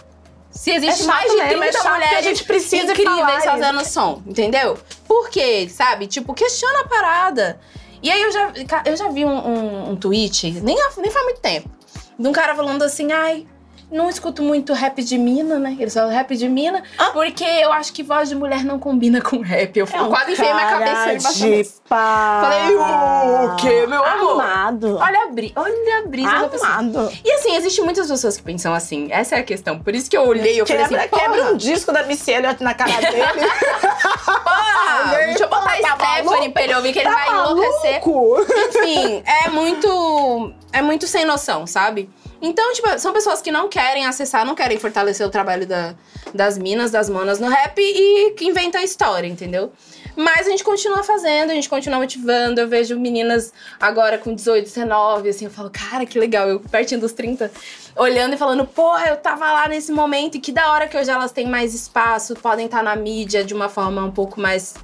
Se 0.54 0.70
existe 0.70 1.02
É 1.02 1.06
mais 1.06 1.30
de 1.30 1.36
mesmo, 1.36 1.60
30 1.60 1.66
é 1.66 1.70
que 1.70 1.86
a 1.86 1.92
mulheres 1.92 2.24
gente 2.24 2.44
precisa 2.44 2.92
incríveis 2.92 3.18
falar 3.18 3.38
isso. 3.38 3.46
fazendo 3.46 3.84
som, 3.84 4.22
entendeu? 4.26 4.78
Por 5.06 5.28
quê? 5.28 5.68
Sabe? 5.68 6.06
Tipo, 6.06 6.32
questiona 6.32 6.80
a 6.80 6.88
parada. 6.88 7.60
E 8.00 8.10
aí 8.10 8.22
eu 8.22 8.30
já, 8.30 8.52
eu 8.84 8.96
já 8.96 9.08
vi 9.08 9.24
um, 9.24 9.30
um, 9.30 9.90
um 9.90 9.96
tweet, 9.96 10.50
nem, 10.62 10.76
nem 10.98 11.10
faz 11.10 11.24
muito 11.24 11.40
tempo, 11.40 11.68
de 12.18 12.28
um 12.28 12.32
cara 12.32 12.54
falando 12.54 12.82
assim, 12.82 13.10
ai. 13.12 13.46
Não 13.90 14.08
escuto 14.10 14.42
muito 14.42 14.72
rap 14.72 15.02
de 15.02 15.16
mina, 15.18 15.58
né? 15.58 15.76
Eles 15.78 15.94
falam 15.94 16.10
rap 16.10 16.34
de 16.36 16.48
mina, 16.48 16.82
Ah. 16.98 17.10
porque 17.12 17.44
eu 17.44 17.72
acho 17.72 17.92
que 17.92 18.02
voz 18.02 18.28
de 18.28 18.34
mulher 18.34 18.64
não 18.64 18.78
combina 18.78 19.20
com 19.20 19.40
rap. 19.40 19.76
Eu, 19.76 19.86
É 19.92 20.02
um 20.02 20.08
quase 20.08 20.32
enfiei 20.32 20.52
minha 20.52 20.66
cabeça 20.68 21.32
de 21.34 21.64
pau. 21.88 22.40
Falei, 22.42 22.74
o 22.76 23.56
quê, 23.56 23.86
meu 23.86 24.04
amor? 24.04 24.40
Amado. 24.42 24.96
Olha 25.00 25.22
a, 25.24 25.26
bri 25.28 25.52
olha 25.54 25.98
a 26.04 26.08
brisa 26.08 26.30
da 26.40 26.48
pessoa. 26.48 26.70
Amado. 26.70 27.12
E 27.24 27.30
assim, 27.32 27.54
existem 27.56 27.84
muitas 27.84 28.08
pessoas 28.08 28.36
que 28.36 28.42
pensam 28.42 28.74
assim. 28.74 29.08
Essa 29.10 29.36
é 29.36 29.38
a 29.40 29.44
questão. 29.44 29.78
Por 29.78 29.94
isso 29.94 30.10
que 30.10 30.16
eu 30.16 30.26
olhei 30.26 30.56
e 30.56 30.58
eu 30.58 30.66
falei 30.66 30.82
Quebra, 30.84 31.00
assim, 31.00 31.08
quebra 31.10 31.38
porra, 31.38 31.50
um 31.52 31.56
disco 31.56 31.92
da 31.92 32.00
Elliott 32.02 32.62
na 32.62 32.74
cara 32.74 32.92
dele. 33.00 33.22
porra, 34.24 35.12
Olhei, 35.12 35.26
deixa 35.26 35.44
eu 35.44 35.48
botar 35.48 35.64
tá 35.64 35.76
Stephanie 35.76 36.24
maluco? 36.24 36.52
pra 36.52 36.62
ele 36.64 36.74
ouvir 36.74 36.92
que 36.92 36.98
ele 36.98 37.08
tá 37.08 37.14
vai 37.14 37.28
enlouquecer. 37.28 38.00
maluco? 38.06 38.46
Enfim, 38.78 39.22
é 39.26 39.48
muito. 39.50 40.52
É 40.72 40.82
muito 40.82 41.06
sem 41.06 41.24
noção, 41.24 41.66
sabe? 41.66 42.10
Então, 42.46 42.72
tipo, 42.74 42.98
são 42.98 43.12
pessoas 43.12 43.40
que 43.40 43.50
não 43.50 43.68
querem 43.68 44.04
acessar, 44.04 44.44
não 44.44 44.54
querem 44.54 44.78
fortalecer 44.78 45.26
o 45.26 45.30
trabalho 45.30 45.66
da- 45.66 45.94
das 46.34 46.58
minas, 46.58 46.90
das 46.90 47.08
manas 47.08 47.40
no 47.40 47.48
rap 47.48 47.78
e 47.80 48.32
que 48.36 48.44
inventam 48.44 48.80
a 48.80 48.84
história, 48.84 49.26
entendeu? 49.26 49.72
Mas 50.14 50.46
a 50.46 50.50
gente 50.50 50.62
continua 50.62 51.02
fazendo, 51.02 51.50
a 51.50 51.54
gente 51.54 51.68
continua 51.68 51.98
motivando. 51.98 52.60
Eu 52.60 52.68
vejo 52.68 52.98
meninas 53.00 53.52
agora 53.80 54.18
com 54.18 54.34
18, 54.34 54.64
19, 54.66 55.28
assim, 55.30 55.46
eu 55.46 55.50
falo, 55.50 55.70
cara, 55.70 56.04
que 56.04 56.18
legal, 56.18 56.46
eu 56.48 56.60
pertinho 56.60 57.00
dos 57.00 57.12
30, 57.12 57.50
olhando 57.96 58.34
e 58.34 58.36
falando, 58.36 58.64
porra, 58.66 59.08
eu 59.08 59.16
tava 59.16 59.50
lá 59.50 59.66
nesse 59.66 59.90
momento 59.90 60.36
e 60.36 60.40
que 60.40 60.52
da 60.52 60.70
hora 60.70 60.86
que 60.86 60.96
hoje 60.96 61.10
elas 61.10 61.32
têm 61.32 61.46
mais 61.48 61.74
espaço, 61.74 62.34
podem 62.36 62.66
estar 62.66 62.82
na 62.82 62.94
mídia 62.94 63.42
de 63.42 63.54
uma 63.54 63.68
forma 63.68 64.04
um 64.04 64.10
pouco 64.12 64.38
mais 64.40 64.74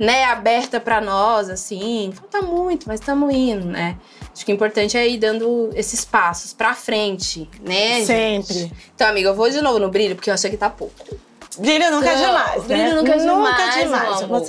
né, 0.00 0.24
aberta 0.24 0.80
pra 0.80 0.98
nós, 0.98 1.50
assim. 1.50 2.10
Falta 2.14 2.40
muito, 2.40 2.88
mas 2.88 2.98
estamos 3.00 3.32
indo, 3.34 3.66
né? 3.66 3.98
Acho 4.34 4.46
que 4.46 4.50
o 4.52 4.54
importante 4.54 4.96
é 4.96 5.06
ir 5.06 5.18
dando 5.18 5.68
esses 5.74 6.06
passos 6.06 6.54
pra 6.54 6.74
frente, 6.74 7.48
né? 7.62 8.02
Sempre. 8.04 8.54
gente? 8.54 8.72
Então, 8.94 9.06
amiga, 9.08 9.28
eu 9.28 9.34
vou 9.34 9.50
de 9.50 9.60
novo 9.60 9.78
no 9.78 9.90
brilho, 9.90 10.16
porque 10.16 10.30
eu 10.30 10.34
achei 10.34 10.50
que 10.50 10.56
tá 10.56 10.70
pouco. 10.70 10.94
Brilho 11.58 11.90
nunca 11.90 12.08
é 12.08 12.14
Não, 12.16 12.26
demais, 12.26 12.64
né? 12.66 12.76
brilho 12.76 12.96
nunca 12.96 13.12
é 13.12 13.18
demais, 13.18 13.50
Nunca 13.50 13.62
é 13.62 13.82
demais. 13.84 14.20
vou 14.22 14.40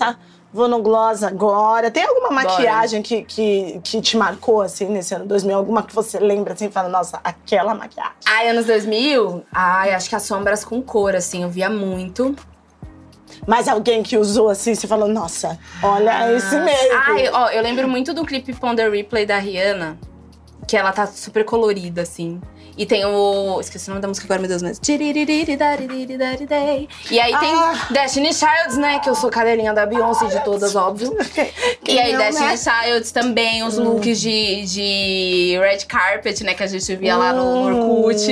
vou 0.53 0.67
no 0.67 0.81
gloss 0.81 1.23
agora. 1.23 1.89
Tem 1.91 2.03
alguma 2.03 2.29
maquiagem 2.29 3.01
que, 3.01 3.23
que, 3.23 3.79
que 3.83 4.01
te 4.01 4.15
marcou, 4.15 4.61
assim, 4.61 4.85
nesse 4.85 5.13
ano 5.13 5.25
2000? 5.25 5.57
Alguma 5.57 5.83
que 5.83 5.93
você 5.93 6.19
lembra, 6.19 6.53
assim, 6.53 6.69
fala, 6.69 6.87
nossa, 6.87 7.19
aquela 7.23 7.73
maquiagem? 7.73 8.13
Ai, 8.25 8.49
anos 8.49 8.65
2000? 8.65 9.43
Ai, 9.51 9.93
acho 9.93 10.07
que 10.09 10.15
as 10.15 10.23
sombras 10.23 10.63
com 10.63 10.81
cor, 10.81 11.15
assim, 11.15 11.43
eu 11.43 11.49
via 11.49 11.69
muito. 11.69 12.35
Mas 13.47 13.67
alguém 13.67 14.03
que 14.03 14.17
usou, 14.17 14.49
assim, 14.49 14.75
você 14.75 14.87
falou, 14.87 15.07
nossa, 15.07 15.57
olha 15.81 16.31
esse 16.33 16.55
mesmo. 16.59 16.93
Ai, 17.07 17.29
ó, 17.29 17.49
eu 17.49 17.61
lembro 17.61 17.87
muito 17.87 18.13
do 18.13 18.25
clipe 18.25 18.53
Ponder 18.53 18.91
Replay 18.91 19.25
da 19.25 19.37
Rihanna, 19.37 19.97
que 20.71 20.77
ela 20.77 20.93
tá 20.93 21.05
super 21.05 21.43
colorida, 21.43 22.01
assim. 22.01 22.39
E 22.77 22.85
tem 22.85 23.03
o. 23.03 23.59
Esqueci 23.59 23.89
o 23.89 23.91
nome 23.91 24.01
da 24.01 24.07
música 24.07 24.25
agora, 24.25 24.39
meu 24.39 24.47
Deus, 24.47 24.61
mas. 24.63 24.79
E 27.11 27.19
aí 27.19 27.37
tem 27.39 27.53
Ah. 27.53 27.87
Destiny 27.89 28.33
Childs, 28.33 28.77
né? 28.77 28.99
Que 28.99 29.09
eu 29.09 29.15
sou 29.15 29.29
cadelinha 29.29 29.73
da 29.73 29.85
Beyoncé 29.85 30.27
de 30.27 30.41
todas, 30.45 30.73
óbvio. 30.73 31.13
E 31.85 31.99
aí, 31.99 32.15
Destiny 32.15 32.47
né? 32.47 32.55
Childs 32.55 33.11
também, 33.11 33.63
os 33.63 33.77
looks 33.77 34.21
de, 34.21 34.63
de 34.63 35.59
red 35.59 35.79
carpet, 35.85 36.41
né? 36.45 36.53
Que 36.53 36.63
a 36.63 36.67
gente 36.67 36.95
via 36.95 37.17
lá 37.17 37.33
no, 37.33 37.65
Orkut. 37.65 38.25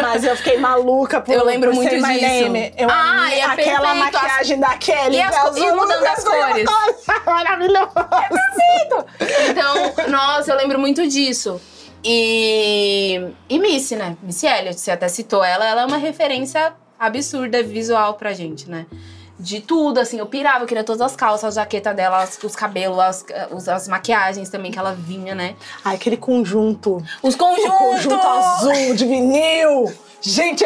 Mas 0.00 0.24
eu 0.24 0.34
fiquei 0.36 0.56
maluca 0.56 1.20
por 1.20 1.34
Eu 1.34 1.44
lembro 1.44 1.68
por 1.70 1.76
muito 1.76 1.90
disso. 1.94 2.06
Name. 2.06 2.72
Eu 2.78 2.88
Ah, 2.90 3.28
e 3.30 3.40
é 3.40 3.44
aquela 3.44 3.92
perfeito. 3.92 4.12
maquiagem 4.12 4.58
da 4.60 4.74
Kelly. 4.78 5.16
E 5.18 5.20
as 5.22 5.56
e 5.58 5.72
mudando 5.72 6.06
as 6.06 6.24
cores. 6.24 6.66
Maravilhoso. 7.26 7.90
Então, 9.50 9.94
nossa, 10.08 10.52
eu 10.52 10.56
lembro 10.56 10.78
muito 10.78 11.06
disso. 11.06 11.25
E, 12.04 13.20
e 13.48 13.58
Missy, 13.58 13.96
né? 13.96 14.16
Missy 14.22 14.46
Elliott, 14.46 14.78
você 14.80 14.90
até 14.90 15.08
citou 15.08 15.42
ela, 15.44 15.66
ela 15.66 15.82
é 15.82 15.86
uma 15.86 15.96
referência 15.96 16.72
absurda 16.98 17.62
visual 17.62 18.14
pra 18.14 18.32
gente, 18.32 18.68
né? 18.70 18.86
De 19.38 19.60
tudo, 19.60 20.00
assim, 20.00 20.18
eu 20.18 20.24
pirava, 20.26 20.64
eu 20.64 20.66
queria 20.66 20.82
todas 20.84 21.02
as 21.02 21.14
calças, 21.14 21.58
a 21.58 21.60
jaqueta 21.62 21.92
dela, 21.92 22.22
as- 22.22 22.38
os 22.42 22.56
cabelos, 22.56 22.98
as, 22.98 23.24
os- 23.50 23.68
as 23.68 23.86
maquiagens 23.86 24.48
também 24.48 24.70
que 24.72 24.78
ela 24.78 24.94
vinha, 24.94 25.34
né? 25.34 25.54
Ai, 25.84 25.96
aquele 25.96 26.16
conjunto. 26.16 27.02
Os 27.22 27.34
O 27.34 27.38
conjuntos! 27.38 27.76
conjunto 27.76 28.26
azul 28.26 28.94
de 28.94 29.04
vinil. 29.04 29.92
Gente, 30.22 30.64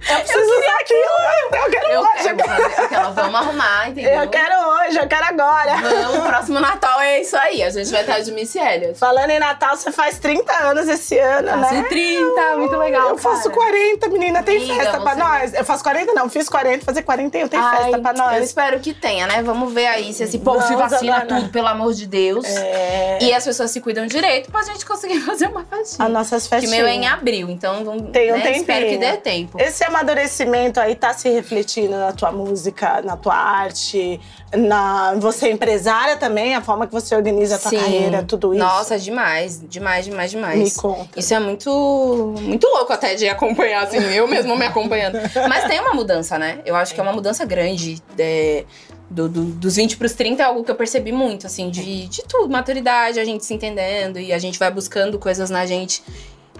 eu, 0.00 0.12
não- 0.12 0.18
eu 0.18 0.24
preciso 0.24 0.58
usar 0.60 0.76
aquilo. 0.80 1.64
Eu 1.64 1.70
quero 1.70 1.90
Eu 1.92 2.00
hoje. 2.00 2.34
quero 2.34 2.84
aquela, 2.84 3.10
vamos 3.10 3.34
arrumar, 3.40 3.88
entendeu? 3.90 4.22
Eu 4.22 4.28
quero 4.28 4.54
hoje, 4.68 4.98
eu 4.98 5.06
quero 5.08 5.24
agora. 5.26 5.76
Vamos, 5.76 6.26
próximo 6.26 6.60
Natal 6.60 7.00
é 7.00 7.20
isso 7.20 7.36
aí, 7.36 7.62
a 7.62 7.70
gente 7.70 7.90
vai 7.90 8.00
estar 8.02 8.20
de 8.20 8.32
Missy 8.32 8.58
Elliott. 8.58 8.98
Falando 8.98 9.30
em 9.30 9.38
Natal, 9.38 9.76
você 9.76 9.90
faz 9.92 10.18
30 10.18 10.52
anos 10.64 10.88
esse 10.88 11.18
ano, 11.18 11.48
Faço 11.48 11.74
né? 11.74 11.82
30, 11.88 12.56
muito 12.58 12.76
legal, 12.76 13.10
Eu 13.10 13.18
faço 13.18 13.44
cara. 13.50 13.54
40, 13.54 14.08
menina. 14.08 14.42
Tem 14.42 14.56
Amiga, 14.58 14.74
festa 14.74 15.00
pra 15.00 15.14
nós? 15.14 15.54
Eu 15.54 15.64
faço 15.64 15.82
40, 15.82 16.12
não. 16.14 16.28
Fiz 16.28 16.48
40, 16.48 16.84
fazer 16.84 17.02
41. 17.02 17.48
Tem 17.48 17.60
festa 17.60 17.76
Ai, 17.94 18.00
pra 18.00 18.10
Eu 18.12 18.16
nós. 18.16 18.44
espero 18.44 18.80
que 18.80 18.92
tenha, 18.94 19.26
né? 19.26 19.42
Vamos 19.42 19.72
ver 19.72 19.86
aí 19.86 20.12
se 20.12 20.24
esse 20.24 20.38
povo 20.38 20.60
se 20.66 20.74
vacina 20.74 21.16
Ana. 21.22 21.26
tudo, 21.26 21.48
pelo 21.50 21.66
amor 21.68 21.92
de 21.94 22.06
Deus. 22.06 22.44
É... 22.46 23.18
E 23.20 23.32
as 23.34 23.44
pessoas 23.44 23.70
se 23.70 23.80
cuidam 23.80 24.06
direito 24.06 24.50
pra 24.50 24.62
gente 24.62 24.84
conseguir 24.84 25.20
fazer 25.26 25.46
uma 25.48 25.64
festinha. 25.64 26.06
As 26.06 26.12
nossas 26.12 26.44
Que 26.44 26.50
festinhas. 26.50 26.76
meu 26.76 26.86
é 26.86 26.92
em 26.94 27.06
abril, 27.06 27.48
então 27.50 27.84
vamos, 27.84 28.10
Tem 28.10 28.32
um 28.32 28.36
né? 28.36 28.42
tempinho. 28.42 28.60
espero 28.60 28.86
que 28.88 28.98
dê 28.98 29.16
tempo. 29.16 29.60
Esse 29.60 29.84
amadurecimento 29.86 30.78
aí 30.80 30.94
tá 30.94 31.12
se 31.12 31.28
refletindo 31.28 31.96
na 31.96 32.12
tua 32.12 32.30
música, 32.32 33.00
na 33.02 33.16
tua 33.16 33.34
arte, 33.34 34.20
na 34.54 35.14
você 35.14 35.46
é 35.48 35.50
empresária 35.52 36.16
também, 36.16 36.54
a 36.54 36.60
forma 36.60 36.86
que 36.86 36.92
você 36.92 37.14
organiza 37.14 37.56
a 37.56 37.58
tua 37.58 37.70
carreira, 37.72 38.22
tudo 38.22 38.54
isso. 38.54 38.62
Nossa, 38.64 38.98
demais, 38.98 39.60
demais, 39.68 40.04
demais, 40.04 40.30
demais. 40.30 40.58
Me 40.58 40.70
conta. 40.80 41.18
Isso 41.18 41.32
é 41.34 41.38
muito, 41.40 42.34
muito 42.40 42.66
louco 42.68 42.92
até 42.92 43.14
de 43.14 43.28
acompanhar, 43.28 43.84
assim, 43.84 43.98
eu 43.98 44.26
mesmo 44.28 44.56
me 44.56 44.64
acompanhando. 44.66 45.18
Mas 45.48 45.64
tem 45.64 45.80
uma 45.80 45.94
mudança, 45.94 46.38
né? 46.38 46.60
Eu 46.64 46.76
acho 46.76 46.94
que 46.94 47.00
é 47.00 47.02
uma 47.02 47.12
mudança 47.12 47.44
grande. 47.44 48.02
é, 48.18 48.64
do, 49.08 49.28
do- 49.28 49.44
dos 49.44 49.76
20 49.76 49.96
pros 49.98 50.14
30 50.14 50.42
é 50.42 50.46
algo 50.46 50.64
que 50.64 50.70
eu 50.70 50.74
percebi 50.74 51.12
muito, 51.12 51.46
assim, 51.46 51.70
de, 51.70 52.08
de 52.08 52.22
tudo, 52.24 52.50
maturidade, 52.52 53.20
a 53.20 53.24
gente 53.24 53.44
se 53.44 53.54
entendendo 53.54 54.18
e 54.18 54.32
a 54.32 54.38
gente 54.38 54.58
vai 54.58 54.68
buscando 54.70 55.16
coisas 55.16 55.48
na 55.48 55.64
gente. 55.64 56.02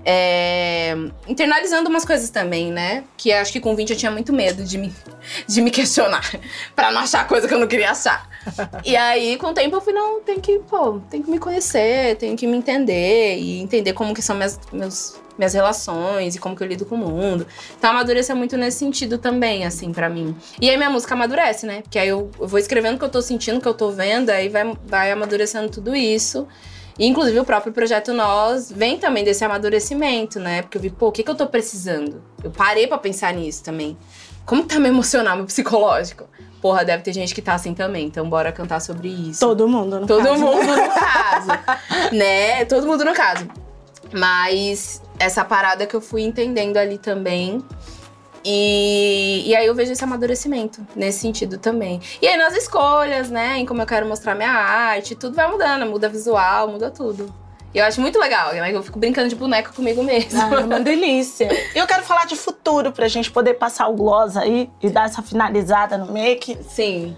É, 0.09 0.95
internalizando 1.27 1.91
umas 1.91 2.05
coisas 2.05 2.31
também, 2.31 2.71
né? 2.71 3.03
Que 3.17 3.33
acho 3.33 3.51
que 3.51 3.59
com 3.59 3.75
20 3.75 3.91
eu 3.91 3.97
tinha 3.97 4.13
muito 4.13 4.33
medo 4.33 4.63
de 4.63 4.79
me, 4.79 4.95
de 5.49 5.61
me 5.61 5.69
questionar. 5.69 6.23
pra 6.77 6.93
não 6.93 7.01
achar 7.01 7.27
coisa 7.27 7.49
que 7.49 7.53
eu 7.53 7.59
não 7.59 7.67
queria 7.67 7.91
achar. 7.91 8.29
E 8.85 8.95
aí, 8.95 9.37
com 9.37 9.49
o 9.49 9.53
tempo, 9.53 9.75
eu 9.75 9.81
fui, 9.81 9.93
não, 9.93 10.21
tem 10.21 10.39
que, 10.39 10.61
pô, 10.61 11.01
tem 11.11 11.21
que 11.21 11.29
me 11.29 11.41
conhecer, 11.41 12.17
tenho 12.19 12.37
que 12.37 12.47
me 12.47 12.57
entender 12.57 13.37
e 13.37 13.59
entender 13.59 13.95
como 13.95 14.15
que 14.15 14.23
são 14.23 14.37
minhas, 14.37 14.61
meus, 14.73 15.21
minhas 15.37 15.53
relações 15.53 16.37
e 16.37 16.39
como 16.39 16.55
que 16.55 16.63
eu 16.63 16.69
lido 16.69 16.87
com 16.87 16.95
o 16.95 16.99
mundo. 16.99 17.45
Então, 17.77 17.91
amadurecer 17.91 18.37
muito 18.37 18.57
nesse 18.57 18.79
sentido 18.79 19.19
também, 19.19 19.67
assim, 19.67 19.93
pra 19.93 20.09
mim. 20.09 20.37
E 20.61 20.71
aí, 20.71 20.77
minha 20.77 20.89
música 20.89 21.15
amadurece, 21.15 21.67
né? 21.67 21.83
Porque 21.83 21.99
aí 21.99 22.07
eu, 22.07 22.31
eu 22.39 22.47
vou 22.47 22.61
escrevendo 22.61 22.95
o 22.95 22.99
que 23.01 23.05
eu 23.05 23.11
tô 23.11 23.21
sentindo, 23.21 23.59
o 23.59 23.61
que 23.61 23.67
eu 23.67 23.75
tô 23.75 23.91
vendo, 23.91 24.31
aí 24.31 24.49
vai, 24.49 24.73
vai 24.85 25.11
amadurecendo 25.11 25.69
tudo 25.69 25.97
isso. 25.97 26.47
E, 26.99 27.07
inclusive, 27.07 27.39
o 27.39 27.45
próprio 27.45 27.73
Projeto 27.73 28.13
Nós 28.13 28.73
vem 28.73 28.99
também 28.99 29.23
desse 29.23 29.45
amadurecimento, 29.45 30.41
né? 30.41 30.63
Porque 30.63 30.79
eu 30.79 30.83
vi, 30.83 30.91
pô, 30.91 31.09
o 31.09 31.13
que, 31.13 31.23
que 31.23 31.31
eu 31.31 31.35
tô 31.35 31.47
precisando? 31.47 32.23
Eu 32.43 32.51
parei 32.51 32.87
pra 32.87 32.97
pensar 32.97 33.35
nisso 33.35 33.63
também. 33.63 33.97
Como 34.47 34.65
tá 34.65 34.79
meu 34.79 34.93
emocional, 34.93 35.37
meu 35.37 35.45
psicológico? 35.47 36.25
Porra, 36.63 36.85
deve 36.85 37.03
ter 37.03 37.13
gente 37.13 37.35
que 37.35 37.43
tá 37.43 37.55
assim 37.55 37.75
também, 37.75 38.07
então 38.07 38.29
bora 38.29 38.51
cantar 38.51 38.81
sobre 38.81 39.09
isso. 39.09 39.41
Todo 39.41 39.69
mundo, 39.69 40.01
no 40.01 40.07
Todo 40.07 40.25
caso. 40.25 40.41
mundo 40.41 40.65
no 40.65 40.89
caso. 40.95 41.49
né? 42.15 42.65
Todo 42.65 42.87
mundo 42.87 43.05
no 43.05 43.13
caso. 43.13 43.47
Mas 44.13 45.03
essa 45.19 45.45
parada 45.45 45.87
que 45.87 45.95
eu 45.95 46.01
fui 46.01 46.23
entendendo 46.23 46.77
ali 46.77 46.97
também. 46.97 47.63
E, 48.49 49.43
e 49.45 49.57
aí 49.57 49.67
eu 49.67 49.75
vejo 49.75 49.91
esse 49.91 50.05
amadurecimento 50.05 50.87
nesse 50.95 51.19
sentido 51.19 51.59
também. 51.59 52.01
E 52.23 52.29
aí 52.29 52.37
nas 52.37 52.55
escolhas, 52.55 53.29
né? 53.29 53.59
Em 53.59 53.67
como 53.67 53.83
eu 53.83 53.87
quero 53.87 54.07
mostrar 54.07 54.37
minha 54.37 54.53
arte, 54.53 55.17
tudo 55.17 55.35
vai 55.35 55.51
mudando, 55.51 55.85
muda 55.87 56.09
visual, 56.09 56.69
muda 56.69 56.89
tudo. 56.89 57.35
E 57.75 57.79
eu 57.79 57.85
acho 57.85 58.01
muito 58.01 58.19
legal, 58.21 58.53
né? 58.53 58.73
Eu 58.73 58.83
fico 58.85 59.01
brincando 59.01 59.29
de 59.29 59.35
boneca 59.35 59.73
comigo 59.73 60.01
mesmo. 60.03 60.41
Ah, 60.41 60.61
é 60.61 60.65
uma 60.65 60.79
delícia. 60.79 61.49
Eu 61.75 61.87
quero 61.89 62.05
falar 62.05 62.25
de 62.25 62.37
futuro 62.37 62.93
pra 62.93 63.09
gente 63.09 63.31
poder 63.33 63.55
passar 63.55 63.89
o 63.89 63.95
gloss 63.95 64.37
aí 64.37 64.71
e 64.81 64.89
dar 64.89 65.07
essa 65.07 65.23
finalizada 65.23 65.99
no 65.99 66.13
make. 66.13 66.57
Sim. 66.69 67.17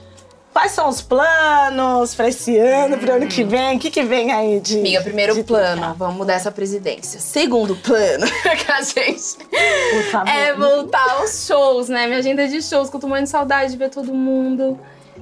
Quais 0.58 0.72
são 0.72 0.88
os 0.88 1.00
planos 1.00 2.16
pra 2.16 2.26
esse 2.26 2.58
ano, 2.58 2.98
pro 2.98 3.12
ano 3.12 3.28
que 3.28 3.44
vem? 3.44 3.76
O 3.76 3.78
que, 3.78 3.92
que 3.92 4.02
vem 4.02 4.32
aí 4.32 4.58
de. 4.58 4.80
Amiga, 4.80 5.02
primeiro 5.02 5.32
de 5.32 5.44
plano, 5.44 5.94
vamos 5.94 6.16
mudar 6.16 6.32
essa 6.32 6.50
presidência. 6.50 7.20
Segundo 7.20 7.76
plano, 7.76 8.26
que 8.42 8.72
a 8.72 8.82
gente 8.82 9.36
Por 9.36 10.02
favor. 10.10 10.28
É 10.28 10.52
voltar 10.52 11.10
aos 11.12 11.46
shows, 11.46 11.88
né? 11.88 12.08
Minha 12.08 12.18
agenda 12.18 12.48
de 12.48 12.60
shows, 12.60 12.90
que 12.90 12.96
eu 12.96 13.00
tô 13.00 13.06
morrendo 13.06 13.26
de 13.26 13.30
saudade 13.30 13.70
de 13.70 13.78
ver 13.78 13.88
todo 13.88 14.12
mundo. 14.12 14.76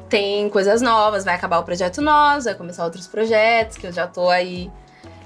Tem 0.09 0.49
coisas 0.49 0.81
novas, 0.81 1.23
vai 1.23 1.35
acabar 1.35 1.59
o 1.59 1.65
projeto 1.65 2.01
Nós, 2.01 2.45
vai 2.45 2.55
começar 2.55 2.85
outros 2.85 3.07
projetos, 3.07 3.77
que 3.77 3.87
eu 3.87 3.93
já 3.93 4.07
tô 4.07 4.31
aí 4.31 4.71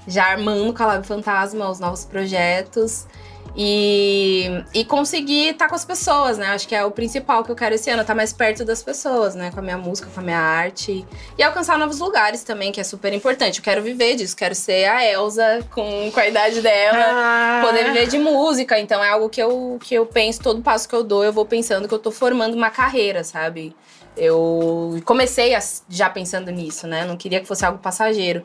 já 0.05 0.25
armando 0.25 0.73
com 0.73 0.83
a 0.83 0.87
Lab 0.87 1.07
Fantasma 1.07 1.69
os 1.69 1.79
novos 1.79 2.03
projetos. 2.03 3.07
E, 3.55 4.63
e 4.73 4.85
conseguir 4.85 5.49
estar 5.49 5.67
com 5.67 5.75
as 5.75 5.83
pessoas, 5.83 6.37
né? 6.37 6.47
Acho 6.47 6.67
que 6.67 6.73
é 6.73 6.85
o 6.85 6.91
principal 6.91 7.43
que 7.43 7.51
eu 7.51 7.55
quero 7.55 7.75
esse 7.75 7.89
ano, 7.89 8.01
estar 8.01 8.15
mais 8.15 8.31
perto 8.31 8.63
das 8.63 8.81
pessoas, 8.81 9.35
né? 9.35 9.51
Com 9.51 9.59
a 9.59 9.61
minha 9.61 9.77
música, 9.77 10.09
com 10.13 10.19
a 10.21 10.23
minha 10.23 10.39
arte. 10.39 11.05
E 11.37 11.43
alcançar 11.43 11.77
novos 11.77 11.99
lugares 11.99 12.43
também, 12.43 12.71
que 12.71 12.79
é 12.79 12.83
super 12.83 13.11
importante. 13.13 13.59
Eu 13.59 13.63
quero 13.63 13.81
viver 13.81 14.15
disso, 14.15 14.35
quero 14.37 14.55
ser 14.55 14.85
a 14.85 15.05
Elsa 15.05 15.65
com, 15.69 16.09
com 16.11 16.19
a 16.19 16.27
idade 16.27 16.61
dela 16.61 16.97
Ah, 17.11 17.61
poder 17.65 17.83
viver 17.85 18.07
de 18.07 18.17
música. 18.17 18.79
Então 18.79 19.03
é 19.03 19.09
algo 19.09 19.27
que 19.29 19.41
eu, 19.41 19.77
que 19.83 19.93
eu 19.95 20.05
penso, 20.05 20.41
todo 20.41 20.61
passo 20.61 20.87
que 20.87 20.95
eu 20.95 21.03
dou, 21.03 21.23
eu 21.23 21.33
vou 21.33 21.45
pensando 21.45 21.87
que 21.89 21.93
eu 21.93 21.99
tô 21.99 22.09
formando 22.11 22.53
uma 22.55 22.69
carreira, 22.69 23.23
sabe? 23.23 23.75
Eu 24.15 25.01
comecei 25.05 25.55
a- 25.55 25.61
já 25.89 26.09
pensando 26.09 26.51
nisso, 26.51 26.87
né? 26.87 27.03
Não 27.05 27.17
queria 27.17 27.39
que 27.41 27.47
fosse 27.47 27.65
algo 27.65 27.79
passageiro. 27.79 28.43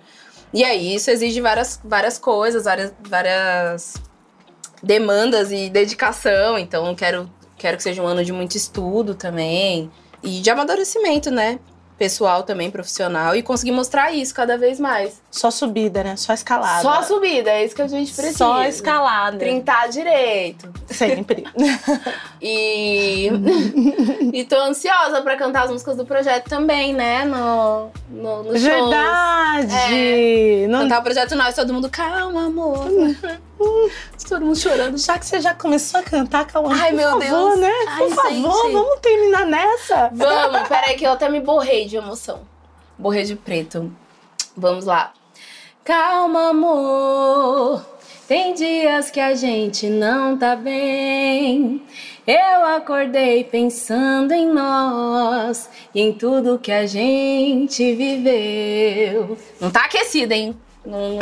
E 0.54 0.64
aí, 0.64 0.94
isso 0.94 1.10
exige 1.10 1.40
várias, 1.40 1.80
várias 1.84 2.18
coisas, 2.18 2.64
várias, 2.64 2.92
várias 3.00 3.94
demandas 4.82 5.52
e 5.52 5.68
dedicação. 5.70 6.58
Então, 6.58 6.94
quero, 6.94 7.30
quero 7.56 7.76
que 7.76 7.82
seja 7.82 8.02
um 8.02 8.06
ano 8.06 8.24
de 8.24 8.32
muito 8.32 8.56
estudo 8.56 9.14
também. 9.14 9.90
E 10.22 10.40
de 10.40 10.50
amadurecimento, 10.50 11.30
né? 11.30 11.58
Pessoal 11.98 12.42
também, 12.42 12.70
profissional. 12.70 13.34
E 13.34 13.42
conseguir 13.42 13.72
mostrar 13.72 14.12
isso 14.12 14.34
cada 14.34 14.58
vez 14.58 14.78
mais. 14.78 15.22
Só 15.30 15.50
subida, 15.50 16.04
né? 16.04 16.16
Só 16.16 16.34
escalada. 16.34 16.82
Só 16.82 17.02
subida, 17.02 17.50
é 17.50 17.64
isso 17.64 17.74
que 17.74 17.80
a 17.80 17.88
gente 17.88 18.12
precisa. 18.12 18.36
Só 18.36 18.62
escalada. 18.64 19.38
Trintar 19.38 19.88
direito. 19.88 20.70
Sempre. 20.96 21.44
E. 22.40 23.28
e 24.32 24.44
tô 24.44 24.56
ansiosa 24.56 25.22
pra 25.22 25.36
cantar 25.36 25.64
as 25.64 25.70
músicas 25.70 25.96
do 25.96 26.04
projeto 26.04 26.48
também, 26.48 26.92
né? 26.92 27.24
No, 27.24 27.90
no, 28.10 28.42
no. 28.44 28.52
Verdade! 28.52 29.72
Não... 30.68 30.80
Cantar 30.80 31.00
o 31.00 31.02
projeto 31.02 31.34
nós, 31.34 31.54
todo 31.54 31.72
mundo, 31.72 31.88
calma, 31.90 32.46
amor. 32.46 32.86
todo 34.28 34.44
mundo 34.44 34.58
chorando. 34.58 34.98
Já 34.98 35.18
que 35.18 35.26
você 35.26 35.40
já 35.40 35.54
começou 35.54 36.00
a 36.00 36.02
cantar, 36.02 36.46
calma. 36.46 36.70
Ai, 36.72 36.90
por 36.90 36.96
meu 36.96 37.10
favor, 37.10 37.20
Deus. 37.20 37.60
né? 37.60 37.72
Ai, 37.88 37.98
por 37.98 38.14
favor, 38.14 38.62
gente. 38.62 38.72
vamos 38.72 39.00
terminar 39.00 39.46
nessa. 39.46 40.10
Vamos, 40.12 40.68
peraí, 40.68 40.96
que 40.96 41.06
eu 41.06 41.12
até 41.12 41.28
me 41.28 41.40
borrei 41.40 41.86
de 41.86 41.96
emoção. 41.96 42.40
Borrei 42.98 43.24
de 43.24 43.36
preto. 43.36 43.92
Vamos 44.56 44.84
lá. 44.84 45.12
Calma, 45.84 46.50
amor. 46.50 47.84
Tem 48.28 48.54
dias 48.54 49.08
que 49.10 49.20
a 49.20 49.34
gente 49.34 49.88
não 49.88 50.36
tá 50.36 50.56
bem. 50.56 51.80
Eu 52.26 52.64
acordei 52.64 53.44
pensando 53.44 54.32
em 54.32 54.46
nós 54.52 55.68
e 55.94 56.00
em 56.00 56.12
tudo 56.12 56.58
que 56.58 56.72
a 56.72 56.86
gente 56.86 57.94
viveu. 57.94 59.38
Não 59.60 59.70
tá 59.70 59.84
aquecida, 59.84 60.34
hein? 60.34 60.56
Não... 60.84 61.18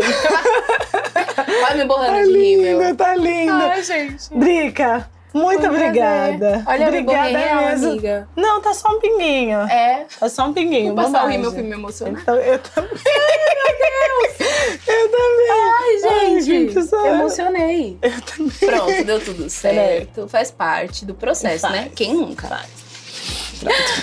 Vai 1.60 1.76
me 1.76 1.84
borrando 1.84 2.12
Tá 2.16 2.22
de 2.22 2.32
rir, 2.38 2.56
meu. 2.56 2.78
linda, 2.80 2.94
tá 2.94 3.14
linda. 3.16 3.52
Ai, 3.70 3.82
gente. 3.82 4.34
Drica, 4.34 5.10
muito 5.34 5.66
obrigada. 5.66 6.62
Olha, 6.66 6.86
obrigada 6.88 7.36
real, 7.38 7.64
mesmo. 7.66 7.90
amiga. 7.90 8.28
Não, 8.34 8.62
tá 8.62 8.72
só 8.72 8.88
um 8.96 9.00
pinguinho. 9.00 9.58
É. 9.60 10.06
Tá 10.18 10.28
só 10.30 10.46
um 10.46 10.54
pinguinho. 10.54 10.94
Vou 10.94 11.04
passar 11.04 11.26
o 11.26 11.28
meu 11.38 11.50
filme 11.52 11.68
me 11.68 11.74
emocionar. 11.74 12.22
Então, 12.22 12.36
eu 12.36 12.58
também. 12.60 12.90
Ai, 13.06 13.38
meu 13.62 13.76
Deus! 13.78 14.48
Eu 14.86 15.08
também. 15.10 15.50
Ai, 16.34 16.40
gente, 16.42 16.82
só- 16.82 17.06
eu 17.06 17.16
Eu 18.02 18.20
também. 18.22 18.52
Pronto, 18.58 19.04
deu 19.04 19.20
tudo 19.24 19.48
certo. 19.50 20.28
Faz 20.28 20.50
parte 20.50 21.04
do 21.04 21.14
processo, 21.14 21.62
Faz. 21.62 21.74
né? 21.74 21.90
Quem 21.94 22.14
nunca? 22.14 22.48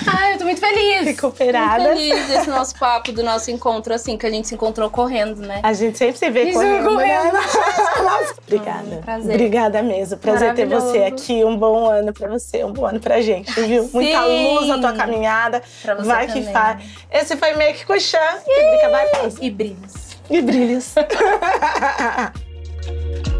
Ai, 0.08 0.32
eu 0.34 0.38
tô 0.40 0.46
muito 0.46 0.60
feliz. 0.60 1.06
Recuperada. 1.06 1.84
Muito 1.84 1.98
feliz 1.98 2.28
desse 2.28 2.50
nosso 2.50 2.78
papo, 2.80 3.12
do 3.12 3.22
nosso 3.22 3.52
encontro, 3.52 3.94
assim, 3.94 4.18
que 4.18 4.26
a 4.26 4.30
gente 4.30 4.48
se 4.48 4.56
encontrou 4.56 4.90
correndo, 4.90 5.42
né? 5.42 5.60
A 5.64 5.74
gente 5.74 5.98
sempre 5.98 6.18
se 6.18 6.30
vê 6.30 6.44
Isso, 6.46 6.54
correndo, 6.58 6.90
correndo. 6.90 7.34
né? 7.34 7.42
Obrigada. 8.48 9.02
prazer. 9.04 9.36
Obrigada 9.36 9.84
mesmo. 9.84 10.18
Prazer 10.18 10.56
ter 10.56 10.66
você 10.66 11.00
aqui. 11.04 11.44
Um 11.44 11.58
bom 11.58 11.86
ano 11.88 12.14
pra 12.14 12.28
você, 12.28 12.64
um 12.64 12.74
bom 12.74 12.86
ano 12.86 13.00
pra 13.00 13.22
gente, 13.22 13.52
viu? 13.62 13.90
Muita 13.94 14.24
Sim. 14.24 14.56
luz 14.56 14.68
na 14.68 14.80
tua 14.80 14.94
caminhada. 14.94 15.62
Pra 15.82 15.96
você 15.96 16.08
vai 16.08 16.28
também. 16.28 16.44
que 16.44 16.52
faz. 16.52 16.84
Esse 17.12 17.38
foi 17.38 17.54
meio 17.56 17.74
que 17.76 17.86
Cuxã. 17.86 18.18
E 18.48 18.90
vai 18.90 19.08
pausa. 19.08 19.38
E 19.42 19.50
brilhos. 19.50 19.94
E 20.30 20.42
brilhos. 20.42 20.94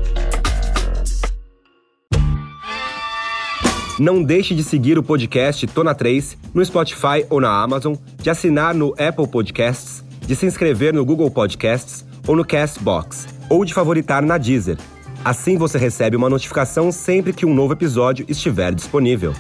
Não 4.02 4.24
deixe 4.24 4.56
de 4.56 4.64
seguir 4.64 4.98
o 4.98 5.04
podcast 5.04 5.68
Tona 5.68 5.94
3 5.94 6.36
no 6.56 6.66
Spotify 6.66 7.24
ou 7.30 7.40
na 7.40 7.62
Amazon, 7.62 7.94
de 8.20 8.32
assinar 8.32 8.74
no 8.74 8.96
Apple 8.98 9.28
Podcasts, 9.28 10.04
de 10.26 10.36
se 10.36 10.44
inscrever 10.48 10.92
no 10.92 11.06
Google 11.06 11.30
Podcasts 11.30 12.04
ou 12.28 12.36
no 12.36 12.44
Castbox, 12.44 13.28
ou 13.48 13.64
de 13.64 13.76
favoritar 13.76 14.24
na 14.24 14.40
Deezer. 14.40 14.80
Assim 15.24 15.56
você 15.56 15.78
recebe 15.78 16.18
uma 16.18 16.32
notificação 16.32 16.92
sempre 16.92 17.32
que 17.32 17.46
um 17.46 17.54
novo 17.54 17.74
episódio 17.74 18.26
estiver 18.28 18.74
disponível. 18.74 19.36